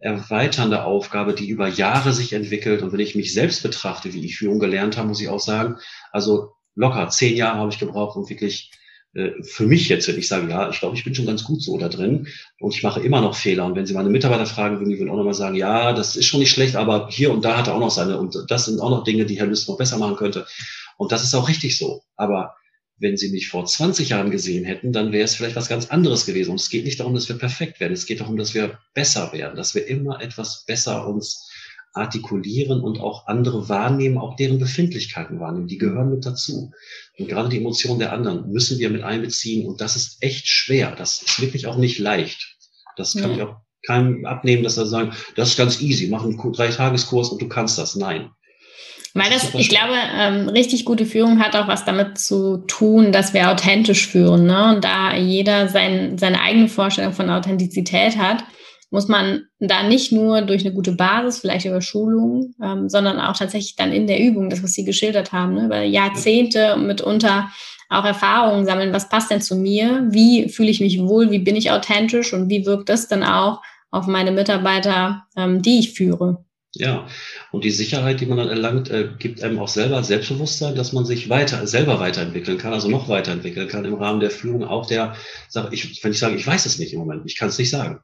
erweiternde 0.00 0.84
Aufgabe, 0.84 1.32
die 1.32 1.48
über 1.48 1.68
Jahre 1.68 2.12
sich 2.12 2.32
entwickelt. 2.32 2.82
Und 2.82 2.92
wenn 2.92 3.00
ich 3.00 3.14
mich 3.14 3.32
selbst 3.32 3.62
betrachte, 3.62 4.12
wie 4.12 4.24
ich 4.24 4.36
Führung 4.36 4.58
gelernt 4.58 4.98
habe, 4.98 5.08
muss 5.08 5.20
ich 5.20 5.28
auch 5.28 5.40
sagen, 5.40 5.76
also 6.12 6.52
locker 6.74 7.08
zehn 7.08 7.36
Jahre 7.36 7.58
habe 7.58 7.72
ich 7.72 7.78
gebraucht, 7.78 8.16
um 8.16 8.28
wirklich 8.28 8.70
für 9.42 9.66
mich 9.66 9.88
jetzt, 9.88 10.08
wenn 10.08 10.18
ich 10.18 10.26
sage, 10.26 10.50
ja, 10.50 10.68
ich 10.70 10.80
glaube, 10.80 10.96
ich 10.96 11.04
bin 11.04 11.14
schon 11.14 11.26
ganz 11.26 11.44
gut 11.44 11.62
so 11.62 11.78
da 11.78 11.88
drin 11.88 12.26
und 12.58 12.74
ich 12.74 12.82
mache 12.82 13.00
immer 13.00 13.20
noch 13.20 13.36
Fehler. 13.36 13.64
Und 13.64 13.76
wenn 13.76 13.86
Sie 13.86 13.94
meine 13.94 14.10
Mitarbeiter 14.10 14.46
fragen 14.46 14.78
würden, 14.78 14.90
die 14.90 14.98
würden 14.98 15.10
auch 15.10 15.16
nochmal 15.16 15.34
sagen, 15.34 15.54
ja, 15.54 15.92
das 15.92 16.16
ist 16.16 16.26
schon 16.26 16.40
nicht 16.40 16.50
schlecht, 16.50 16.74
aber 16.74 17.08
hier 17.10 17.30
und 17.32 17.44
da 17.44 17.56
hat 17.56 17.68
er 17.68 17.74
auch 17.74 17.80
noch 17.80 17.90
seine, 17.90 18.18
und 18.18 18.36
das 18.48 18.64
sind 18.64 18.80
auch 18.80 18.90
noch 18.90 19.04
Dinge, 19.04 19.24
die 19.24 19.38
Herr 19.38 19.46
Lüst 19.46 19.68
noch 19.68 19.78
besser 19.78 19.98
machen 19.98 20.16
könnte. 20.16 20.46
Und 20.96 21.12
das 21.12 21.22
ist 21.22 21.34
auch 21.34 21.48
richtig 21.48 21.78
so. 21.78 22.02
Aber 22.16 22.54
wenn 22.98 23.16
Sie 23.16 23.30
mich 23.30 23.48
vor 23.48 23.64
20 23.64 24.08
Jahren 24.08 24.30
gesehen 24.30 24.64
hätten, 24.64 24.92
dann 24.92 25.12
wäre 25.12 25.24
es 25.24 25.36
vielleicht 25.36 25.56
was 25.56 25.68
ganz 25.68 25.86
anderes 25.86 26.26
gewesen. 26.26 26.50
Und 26.50 26.60
es 26.60 26.70
geht 26.70 26.84
nicht 26.84 26.98
darum, 26.98 27.14
dass 27.14 27.28
wir 27.28 27.38
perfekt 27.38 27.80
werden. 27.80 27.92
Es 27.92 28.06
geht 28.06 28.20
darum, 28.20 28.36
dass 28.36 28.54
wir 28.54 28.78
besser 28.94 29.32
werden, 29.32 29.56
dass 29.56 29.74
wir 29.74 29.86
immer 29.86 30.20
etwas 30.20 30.64
besser 30.66 31.06
uns 31.06 31.50
artikulieren 31.94 32.80
und 32.80 33.00
auch 33.00 33.26
andere 33.26 33.68
wahrnehmen, 33.68 34.18
auch 34.18 34.36
deren 34.36 34.58
Befindlichkeiten 34.58 35.40
wahrnehmen. 35.40 35.68
Die 35.68 35.78
gehören 35.78 36.10
mit 36.10 36.26
dazu. 36.26 36.72
Und 37.18 37.28
gerade 37.28 37.48
die 37.48 37.58
Emotionen 37.58 38.00
der 38.00 38.12
anderen 38.12 38.50
müssen 38.50 38.78
wir 38.78 38.90
mit 38.90 39.02
einbeziehen. 39.02 39.66
Und 39.66 39.80
das 39.80 39.96
ist 39.96 40.22
echt 40.22 40.46
schwer. 40.46 40.94
Das 40.96 41.22
ist 41.22 41.40
wirklich 41.40 41.66
auch 41.66 41.76
nicht 41.76 41.98
leicht. 41.98 42.56
Das 42.96 43.14
kann 43.14 43.30
ja. 43.30 43.36
ich 43.36 43.42
auch 43.42 43.56
keinem 43.86 44.24
abnehmen, 44.24 44.64
dass 44.64 44.76
er 44.76 44.86
sagen, 44.86 45.12
das 45.36 45.50
ist 45.50 45.56
ganz 45.56 45.80
easy, 45.80 46.08
mach 46.08 46.24
einen 46.24 46.38
Drei-Tageskurs 46.38 47.28
und 47.28 47.40
du 47.40 47.48
kannst 47.48 47.78
das. 47.78 47.96
Nein. 47.96 48.30
Weil 49.16 49.30
das, 49.30 49.54
ich 49.54 49.68
glaube, 49.68 49.94
ähm, 50.16 50.48
richtig 50.48 50.84
gute 50.84 51.06
Führung 51.06 51.38
hat 51.38 51.54
auch 51.54 51.68
was 51.68 51.84
damit 51.84 52.18
zu 52.18 52.64
tun, 52.66 53.12
dass 53.12 53.32
wir 53.32 53.48
authentisch 53.48 54.08
führen. 54.08 54.46
Ne? 54.46 54.74
Und 54.74 54.84
da 54.84 55.14
jeder 55.14 55.68
sein, 55.68 56.18
seine 56.18 56.40
eigene 56.40 56.68
Vorstellung 56.68 57.12
von 57.12 57.30
Authentizität 57.30 58.18
hat, 58.18 58.42
muss 58.94 59.08
man 59.08 59.48
da 59.58 59.82
nicht 59.82 60.12
nur 60.12 60.42
durch 60.42 60.64
eine 60.64 60.72
gute 60.72 60.92
Basis, 60.92 61.40
vielleicht 61.40 61.66
über 61.66 61.80
Schulungen, 61.80 62.54
ähm, 62.62 62.88
sondern 62.88 63.18
auch 63.18 63.36
tatsächlich 63.36 63.74
dann 63.74 63.92
in 63.92 64.06
der 64.06 64.20
Übung, 64.20 64.50
das, 64.50 64.62
was 64.62 64.72
Sie 64.72 64.84
geschildert 64.84 65.32
haben, 65.32 65.54
ne, 65.54 65.64
über 65.64 65.82
Jahrzehnte 65.82 66.76
mitunter 66.76 67.50
auch 67.88 68.04
Erfahrungen 68.04 68.64
sammeln, 68.64 68.92
was 68.92 69.08
passt 69.08 69.32
denn 69.32 69.40
zu 69.40 69.56
mir, 69.56 70.06
wie 70.10 70.48
fühle 70.48 70.70
ich 70.70 70.78
mich 70.78 71.00
wohl, 71.00 71.32
wie 71.32 71.40
bin 71.40 71.56
ich 71.56 71.72
authentisch 71.72 72.32
und 72.32 72.48
wie 72.48 72.66
wirkt 72.66 72.88
das 72.88 73.08
dann 73.08 73.24
auch 73.24 73.62
auf 73.90 74.06
meine 74.06 74.30
Mitarbeiter, 74.30 75.24
ähm, 75.36 75.60
die 75.60 75.80
ich 75.80 75.94
führe. 75.94 76.44
Ja, 76.76 77.08
und 77.50 77.64
die 77.64 77.70
Sicherheit, 77.70 78.20
die 78.20 78.26
man 78.26 78.38
dann 78.38 78.48
erlangt, 78.48 78.90
äh, 78.90 79.08
gibt 79.18 79.42
einem 79.42 79.58
auch 79.58 79.68
selber 79.68 80.04
Selbstbewusstsein, 80.04 80.76
dass 80.76 80.92
man 80.92 81.04
sich 81.04 81.28
weiter, 81.28 81.66
selber 81.66 81.98
weiterentwickeln 81.98 82.58
kann, 82.58 82.72
also 82.72 82.88
noch 82.88 83.08
weiterentwickeln 83.08 83.66
kann 83.66 83.84
im 83.84 83.94
Rahmen 83.94 84.20
der 84.20 84.30
Führung, 84.30 84.62
auch 84.62 84.86
der 84.86 85.16
Sache, 85.48 85.68
ich, 85.72 86.02
wenn 86.04 86.12
ich 86.12 86.18
sage, 86.20 86.36
ich 86.36 86.46
weiß 86.46 86.66
es 86.66 86.78
nicht 86.78 86.92
im 86.92 87.00
Moment, 87.00 87.22
ich 87.26 87.36
kann 87.36 87.48
es 87.48 87.58
nicht 87.58 87.70
sagen. 87.70 87.98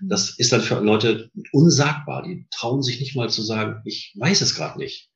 Das 0.00 0.38
ist 0.38 0.52
dann 0.52 0.60
für 0.60 0.80
Leute 0.80 1.30
unsagbar. 1.52 2.22
Die 2.22 2.46
trauen 2.50 2.82
sich 2.82 3.00
nicht 3.00 3.16
mal 3.16 3.30
zu 3.30 3.42
sagen, 3.42 3.82
ich 3.84 4.14
weiß 4.18 4.40
es 4.40 4.54
gerade 4.54 4.78
nicht. 4.78 5.10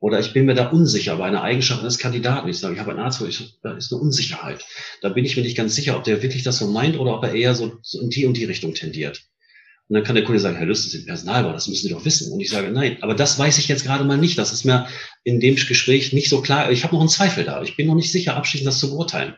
Oder 0.00 0.18
ich 0.18 0.32
bin 0.32 0.46
mir 0.46 0.54
da 0.54 0.68
unsicher 0.70 1.16
bei 1.16 1.26
einer 1.26 1.42
Eigenschaft 1.42 1.80
eines 1.80 1.98
Kandidaten. 1.98 2.48
Ich 2.48 2.58
sage, 2.58 2.74
ich 2.74 2.80
habe 2.80 2.90
einen 2.90 2.98
Arzt, 2.98 3.20
ich, 3.20 3.60
da 3.62 3.76
ist 3.76 3.92
eine 3.92 4.02
Unsicherheit. 4.02 4.64
Da 5.00 5.10
bin 5.10 5.24
ich 5.24 5.36
mir 5.36 5.44
nicht 5.44 5.56
ganz 5.56 5.76
sicher, 5.76 5.96
ob 5.96 6.02
der 6.02 6.22
wirklich 6.22 6.42
das 6.42 6.58
so 6.58 6.66
meint 6.66 6.98
oder 6.98 7.14
ob 7.14 7.22
er 7.22 7.34
eher 7.34 7.54
so 7.54 7.78
in 8.00 8.10
die 8.10 8.26
und 8.26 8.36
die 8.36 8.44
Richtung 8.44 8.74
tendiert. 8.74 9.22
Und 9.88 9.94
dann 9.94 10.04
kann 10.04 10.14
der 10.16 10.24
Kunde 10.24 10.40
sagen, 10.40 10.56
Herr 10.56 10.66
Lüst, 10.66 10.86
das 10.86 10.94
ist 10.94 11.06
Personalbau, 11.06 11.52
das 11.52 11.68
müssen 11.68 11.86
Sie 11.86 11.92
doch 11.92 12.04
wissen. 12.04 12.32
Und 12.32 12.40
ich 12.40 12.50
sage, 12.50 12.70
nein, 12.70 12.96
aber 13.02 13.14
das 13.14 13.38
weiß 13.38 13.58
ich 13.58 13.68
jetzt 13.68 13.84
gerade 13.84 14.02
mal 14.04 14.16
nicht. 14.16 14.38
Das 14.38 14.52
ist 14.52 14.64
mir 14.64 14.88
in 15.22 15.38
dem 15.38 15.54
Gespräch 15.54 16.12
nicht 16.12 16.30
so 16.30 16.40
klar. 16.40 16.72
Ich 16.72 16.82
habe 16.82 16.94
noch 16.94 17.00
einen 17.00 17.08
Zweifel 17.08 17.44
da. 17.44 17.62
Ich 17.62 17.76
bin 17.76 17.86
noch 17.86 17.94
nicht 17.94 18.10
sicher, 18.10 18.36
abschließend 18.36 18.66
das 18.66 18.78
zu 18.78 18.90
beurteilen. 18.90 19.36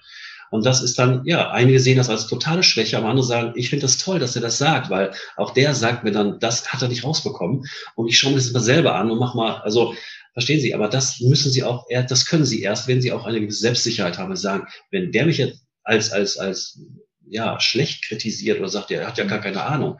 Und 0.50 0.64
das 0.64 0.82
ist 0.82 0.98
dann, 0.98 1.24
ja, 1.24 1.50
einige 1.50 1.80
sehen 1.80 1.96
das 1.96 2.08
als 2.08 2.26
totale 2.26 2.62
Schwäche, 2.62 2.96
aber 2.96 3.08
andere 3.08 3.26
sagen, 3.26 3.52
ich 3.56 3.70
finde 3.70 3.82
das 3.82 3.98
toll, 3.98 4.18
dass 4.18 4.36
er 4.36 4.42
das 4.42 4.58
sagt, 4.58 4.90
weil 4.90 5.12
auch 5.36 5.52
der 5.52 5.74
sagt 5.74 6.04
mir 6.04 6.12
dann, 6.12 6.38
das 6.38 6.72
hat 6.72 6.82
er 6.82 6.88
nicht 6.88 7.04
rausbekommen. 7.04 7.64
Und 7.94 8.08
ich 8.08 8.18
schaue 8.18 8.32
mir 8.32 8.38
das 8.38 8.52
mal 8.52 8.60
selber 8.60 8.94
an 8.94 9.10
und 9.10 9.18
mach 9.18 9.34
mal, 9.34 9.60
also, 9.62 9.94
verstehen 10.32 10.60
Sie, 10.60 10.74
aber 10.74 10.88
das 10.88 11.20
müssen 11.20 11.50
Sie 11.50 11.62
auch, 11.64 11.86
das 12.08 12.26
können 12.26 12.44
Sie 12.44 12.62
erst, 12.62 12.88
wenn 12.88 13.00
Sie 13.00 13.12
auch 13.12 13.24
eine 13.24 13.40
gewisse 13.40 13.60
Selbstsicherheit 13.60 14.18
haben, 14.18 14.34
sagen, 14.36 14.66
wenn 14.90 15.12
der 15.12 15.26
mich 15.26 15.38
jetzt 15.38 15.60
als, 15.82 16.10
als, 16.10 16.36
als, 16.36 16.80
ja, 17.26 17.58
schlecht 17.60 18.04
kritisiert 18.04 18.58
oder 18.58 18.68
sagt, 18.68 18.90
er 18.90 19.06
hat 19.06 19.18
ja 19.18 19.24
gar 19.24 19.40
keine 19.40 19.62
Ahnung, 19.62 19.98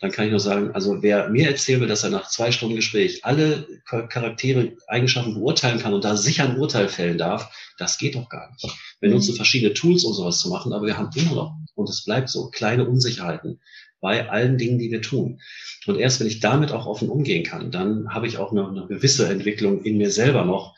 dann 0.00 0.10
kann 0.10 0.26
ich 0.26 0.30
nur 0.30 0.40
sagen, 0.40 0.72
also 0.72 1.02
wer 1.02 1.28
mir 1.28 1.48
erzählen 1.48 1.80
will, 1.80 1.88
dass 1.88 2.04
er 2.04 2.10
nach 2.10 2.28
zwei 2.28 2.52
Stunden 2.52 2.76
Gespräch 2.76 3.24
alle 3.24 3.66
Charaktere, 3.84 4.72
Eigenschaften 4.86 5.34
beurteilen 5.34 5.78
kann 5.78 5.94
und 5.94 6.04
da 6.04 6.16
sicher 6.16 6.44
ein 6.44 6.58
Urteil 6.58 6.88
fällen 6.88 7.18
darf, 7.18 7.50
das 7.78 7.98
geht 7.98 8.14
doch 8.14 8.28
gar 8.28 8.50
nicht. 8.50 8.76
Wir 9.00 9.10
nutzen 9.10 9.32
mhm. 9.32 9.36
verschiedene 9.36 9.74
Tools, 9.74 10.04
um 10.04 10.12
sowas 10.12 10.38
zu 10.38 10.48
machen, 10.48 10.72
aber 10.72 10.86
wir 10.86 10.98
haben 10.98 11.10
immer 11.14 11.34
noch, 11.34 11.56
und 11.74 11.88
es 11.88 12.04
bleibt 12.04 12.28
so, 12.28 12.50
kleine 12.50 12.86
Unsicherheiten 12.86 13.60
bei 14.00 14.28
allen 14.28 14.58
Dingen, 14.58 14.78
die 14.78 14.90
wir 14.90 15.02
tun. 15.02 15.40
Und 15.86 15.98
erst 15.98 16.20
wenn 16.20 16.26
ich 16.26 16.40
damit 16.40 16.72
auch 16.72 16.86
offen 16.86 17.08
umgehen 17.08 17.44
kann, 17.44 17.70
dann 17.70 18.12
habe 18.12 18.26
ich 18.26 18.38
auch 18.38 18.52
eine, 18.52 18.68
eine 18.68 18.86
gewisse 18.86 19.28
Entwicklung 19.28 19.82
in 19.82 19.96
mir 19.98 20.10
selber 20.10 20.44
noch, 20.44 20.74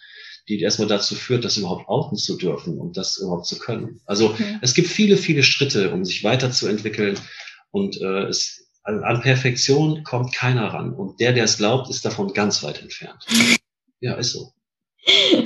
die 0.49 0.61
erstmal 0.61 0.89
dazu 0.89 1.15
führt, 1.15 1.45
das 1.45 1.57
überhaupt 1.57 1.89
outen 1.89 2.17
zu 2.17 2.37
dürfen 2.37 2.79
und 2.79 2.97
das 2.97 3.19
überhaupt 3.19 3.47
zu 3.47 3.59
können. 3.59 4.01
Also 4.07 4.31
okay. 4.31 4.59
es 4.63 4.75
gibt 4.75 4.89
viele, 4.89 5.17
viele 5.17 5.43
Schritte, 5.43 5.91
um 5.93 6.05
sich 6.05 6.25
weiterzuentwickeln. 6.25 7.19
Und 7.71 8.01
äh, 8.01 8.25
es, 8.25 8.68
an 8.89 9.21
Perfektion 9.21 10.03
kommt 10.03 10.35
keiner 10.35 10.73
ran. 10.73 10.95
Und 10.95 11.21
der, 11.21 11.33
der 11.33 11.45
es 11.45 11.59
glaubt, 11.59 11.91
ist 11.91 12.05
davon 12.05 12.33
ganz 12.33 12.63
weit 12.63 12.81
entfernt. 12.83 13.25
Ja, 14.01 14.15
ist 14.15 14.33
so. 14.33 14.53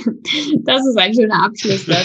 Das 0.65 0.87
ist 0.87 0.97
ein 0.97 1.15
schöner 1.15 1.45
Abschluss. 1.45 1.87
ja. 1.87 1.97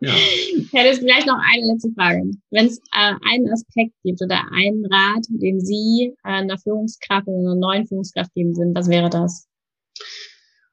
Ich 0.00 0.72
hätte 0.72 0.88
jetzt 0.88 1.00
vielleicht 1.00 1.26
noch 1.26 1.38
eine 1.38 1.72
letzte 1.72 1.90
Frage. 1.96 2.22
Wenn 2.50 2.66
es 2.66 2.78
äh, 2.78 3.14
einen 3.28 3.52
Aspekt 3.52 3.92
gibt 4.02 4.22
oder 4.22 4.40
einen 4.52 4.86
Rat, 4.86 5.24
den 5.28 5.60
Sie 5.60 6.14
äh, 6.24 6.28
einer 6.28 6.58
Führungskraft 6.58 7.26
oder 7.26 7.38
einer 7.38 7.56
neuen 7.56 7.86
Führungskraft 7.86 8.32
geben 8.34 8.54
sind, 8.54 8.74
was 8.74 8.88
wäre 8.88 9.10
das? 9.10 9.46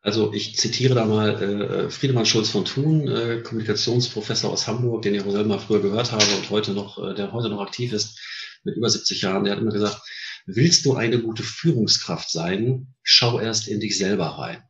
Also 0.01 0.33
ich 0.33 0.55
zitiere 0.55 0.95
da 0.95 1.05
mal 1.05 1.41
äh, 1.41 1.89
Friedemann 1.89 2.25
Schulz 2.25 2.49
von 2.49 2.65
Thun, 2.65 3.07
äh, 3.07 3.41
Kommunikationsprofessor 3.43 4.51
aus 4.51 4.67
Hamburg, 4.67 5.03
den 5.03 5.15
ich 5.15 5.23
auch 5.23 5.31
selber 5.31 5.59
früher 5.59 5.81
gehört 5.81 6.11
habe 6.11 6.25
und 6.37 6.49
heute 6.49 6.73
noch, 6.73 6.97
äh, 6.97 7.13
der 7.13 7.31
heute 7.31 7.49
noch 7.49 7.61
aktiv 7.61 7.93
ist, 7.93 8.19
mit 8.63 8.75
über 8.75 8.89
70 8.89 9.21
Jahren. 9.21 9.43
Der 9.43 9.53
hat 9.53 9.61
immer 9.61 9.71
gesagt, 9.71 10.01
willst 10.45 10.85
du 10.85 10.95
eine 10.95 11.19
gute 11.19 11.43
Führungskraft 11.43 12.29
sein, 12.29 12.93
schau 13.03 13.39
erst 13.39 13.67
in 13.67 13.79
dich 13.79 13.97
selber 13.97 14.25
rein. 14.25 14.63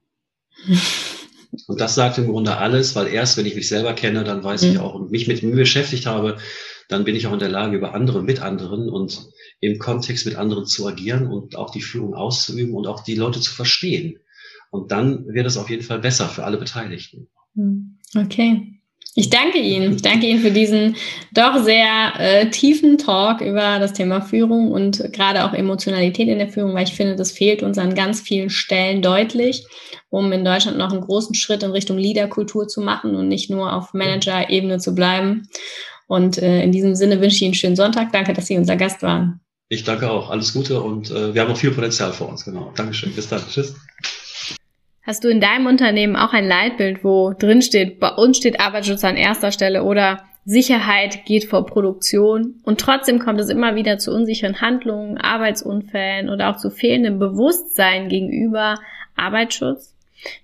Und 1.68 1.82
das 1.82 1.96
sagt 1.96 2.18
im 2.18 2.28
Grunde 2.28 2.58
alles, 2.58 2.96
weil 2.96 3.08
erst 3.08 3.36
wenn 3.36 3.46
ich 3.46 3.56
mich 3.56 3.68
selber 3.68 3.94
kenne, 3.94 4.24
dann 4.24 4.44
weiß 4.44 4.62
mhm. 4.62 4.70
ich 4.70 4.80
auch 4.80 4.94
und 4.96 5.12
mich 5.12 5.28
mit 5.28 5.44
mir 5.44 5.56
beschäftigt 5.56 6.06
habe, 6.06 6.38
dann 6.88 7.04
bin 7.04 7.16
ich 7.16 7.28
auch 7.28 7.34
in 7.34 7.40
der 7.40 7.50
Lage, 7.50 7.76
über 7.76 7.94
andere 7.94 8.24
mit 8.24 8.42
anderen 8.42 8.90
und 8.90 9.28
im 9.60 9.78
Kontext 9.78 10.26
mit 10.26 10.36
anderen 10.36 10.66
zu 10.66 10.88
agieren 10.88 11.28
und 11.28 11.58
auch 11.58 11.70
die 11.72 11.82
Führung 11.82 12.14
auszuüben 12.14 12.74
und 12.74 12.88
auch 12.88 13.04
die 13.04 13.16
Leute 13.16 13.42
zu 13.42 13.52
verstehen. 13.52 14.20
Und 14.72 14.92
dann 14.92 15.28
wird 15.28 15.46
es 15.46 15.58
auf 15.58 15.70
jeden 15.70 15.84
Fall 15.84 16.00
besser 16.00 16.30
für 16.30 16.46
alle 16.46 16.58
Beteiligten. 16.58 17.28
Mhm. 17.54 17.98
Okay. 18.16 18.81
Ich 19.14 19.30
danke 19.30 19.58
Ihnen. 19.58 19.96
Ich 19.96 20.02
danke 20.02 20.26
Ihnen 20.26 20.40
für 20.40 20.52
diesen 20.52 20.96
doch 21.34 21.62
sehr 21.62 22.14
äh, 22.18 22.50
tiefen 22.50 22.98
Talk 22.98 23.42
über 23.42 23.78
das 23.80 23.92
Thema 23.92 24.22
Führung 24.22 24.72
und 24.72 25.04
gerade 25.12 25.44
auch 25.44 25.54
Emotionalität 25.54 26.30
in 26.30 26.38
der 26.38 26.48
Führung, 26.48 26.74
weil 26.74 26.86
ich 26.86 26.94
finde, 26.94 27.18
das 27.18 27.32
fehlt 27.32 27.62
uns 27.62 27.78
an 27.78 27.94
ganz 27.94 28.22
vielen 28.22 28.50
Stellen 28.50 29.02
deutlich, 29.02 29.66
um 30.10 30.32
in 30.32 30.46
Deutschland 30.46 30.78
noch 30.78 30.94
einen 30.94 31.02
großen 31.02 31.36
Schritt 31.36 31.62
in 31.62 31.72
Richtung 31.72 31.98
Leaderkultur 31.98 32.70
zu 32.70 32.80
machen 32.80 33.16
und 33.16 33.28
nicht 33.28 33.50
nur 33.50 33.74
auf 33.74 33.94
Manager-Ebene 33.94 34.80
zu 34.80 34.96
bleiben. 34.96 35.50
Und 36.08 36.38
äh, 36.38 36.64
in 36.64 36.72
diesem 36.72 36.96
Sinne 36.96 37.20
wünsche 37.20 37.36
ich 37.36 37.42
Ihnen 37.42 37.50
einen 37.50 37.56
schönen 37.56 37.76
Sonntag. 37.76 38.14
Danke, 38.14 38.32
dass 38.32 38.48
Sie 38.48 38.58
unser 38.58 38.78
Gast 38.78 39.02
waren. 39.02 39.42
Ich 39.68 39.84
danke 39.84 40.10
auch. 40.10 40.30
Alles 40.30 40.54
Gute 40.54 40.82
und 40.82 41.12
äh, 41.12 41.34
wir 41.34 41.42
haben 41.42 41.50
noch 41.50 41.58
viel 41.58 41.72
Potenzial 41.72 42.14
vor 42.14 42.30
uns. 42.30 42.46
Genau. 42.46 42.72
Dankeschön. 42.76 43.14
Bis 43.14 43.28
dann. 43.28 43.42
Tschüss. 43.50 43.76
Hast 45.04 45.24
du 45.24 45.30
in 45.30 45.42
deinem 45.42 45.66
Unternehmen 45.66 46.16
auch 46.16 46.34
ein 46.34 46.48
Leitbild, 46.48 47.04
wo 47.04 47.34
drin 47.34 47.62
steht, 47.62 48.00
bei 48.00 48.10
uns 48.10 48.38
steht 48.38 48.60
Arbeitsschutz 48.60 49.04
an 49.04 49.18
erster 49.18 49.52
Stelle 49.52 49.84
oder 49.84 50.24
Sicherheit 50.46 51.26
geht 51.26 51.46
vor 51.46 51.66
Produktion 51.66 52.62
und 52.64 52.80
trotzdem 52.80 53.20
kommt 53.20 53.40
es 53.40 53.50
immer 53.50 53.76
wieder 53.76 53.98
zu 53.98 54.12
unsicheren 54.12 54.62
Handlungen, 54.62 55.18
Arbeitsunfällen 55.18 56.30
oder 56.30 56.50
auch 56.50 56.58
zu 56.58 56.70
fehlendem 56.70 57.20
Bewusstsein 57.20 58.10
gegenüber 58.10 58.80
Arbeitsschutz? 59.16 59.96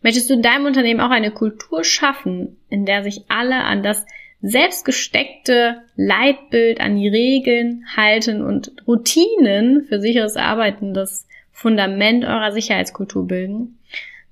Möchtest 0.01 0.29
du 0.29 0.35
in 0.35 0.41
deinem 0.41 0.65
Unternehmen 0.65 1.01
auch 1.01 1.11
eine 1.11 1.31
Kultur 1.31 1.83
schaffen, 1.83 2.57
in 2.69 2.85
der 2.85 3.03
sich 3.03 3.25
alle 3.27 3.63
an 3.63 3.83
das 3.83 4.05
selbstgesteckte 4.41 5.81
Leitbild, 5.95 6.79
an 6.79 6.95
die 6.95 7.09
Regeln 7.09 7.85
halten 7.95 8.43
und 8.43 8.71
Routinen 8.87 9.83
für 9.83 9.99
sicheres 9.99 10.35
Arbeiten 10.35 10.93
das 10.93 11.27
Fundament 11.51 12.23
eurer 12.23 12.51
Sicherheitskultur 12.51 13.27
bilden? 13.27 13.79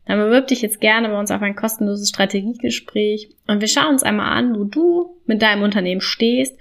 Dann 0.06 0.20
bewirb 0.20 0.48
dich 0.48 0.62
jetzt 0.62 0.82
gerne 0.82 1.10
bei 1.10 1.20
uns 1.20 1.32
auf 1.32 1.42
ein 1.42 1.56
kostenloses 1.56 2.10
Strategiegespräch 2.10 3.30
und 3.48 3.62
wir 3.62 3.68
schauen 3.68 3.94
uns 3.94 4.04
einmal 4.04 4.38
an, 4.38 4.56
wo 4.56 4.64
du 4.64 5.18
mit 5.26 5.42
deinem 5.42 5.64
Unternehmen 5.64 6.02
stehst 6.02 6.58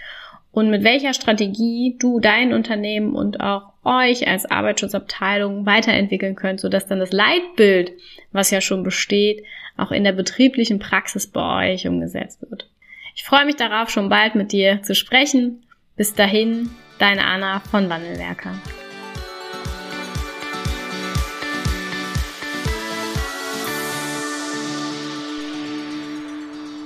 und 0.50 0.70
mit 0.70 0.84
welcher 0.84 1.12
Strategie 1.12 1.96
du 1.98 2.20
dein 2.20 2.52
Unternehmen 2.52 3.14
und 3.14 3.40
auch 3.40 3.72
euch 3.84 4.26
als 4.26 4.46
Arbeitsschutzabteilung 4.50 5.66
weiterentwickeln 5.66 6.36
könnt, 6.36 6.60
sodass 6.60 6.86
dann 6.86 7.00
das 7.00 7.12
Leitbild, 7.12 7.92
was 8.32 8.50
ja 8.50 8.60
schon 8.60 8.82
besteht, 8.82 9.44
auch 9.76 9.90
in 9.90 10.04
der 10.04 10.12
betrieblichen 10.12 10.78
Praxis 10.78 11.26
bei 11.26 11.72
euch 11.72 11.86
umgesetzt 11.86 12.40
wird. 12.48 12.70
Ich 13.14 13.24
freue 13.24 13.44
mich 13.44 13.56
darauf, 13.56 13.90
schon 13.90 14.08
bald 14.08 14.34
mit 14.34 14.52
dir 14.52 14.82
zu 14.82 14.94
sprechen. 14.94 15.64
Bis 15.96 16.14
dahin, 16.14 16.70
deine 16.98 17.24
Anna 17.24 17.60
von 17.60 17.88
Wandelwerker. 17.88 18.54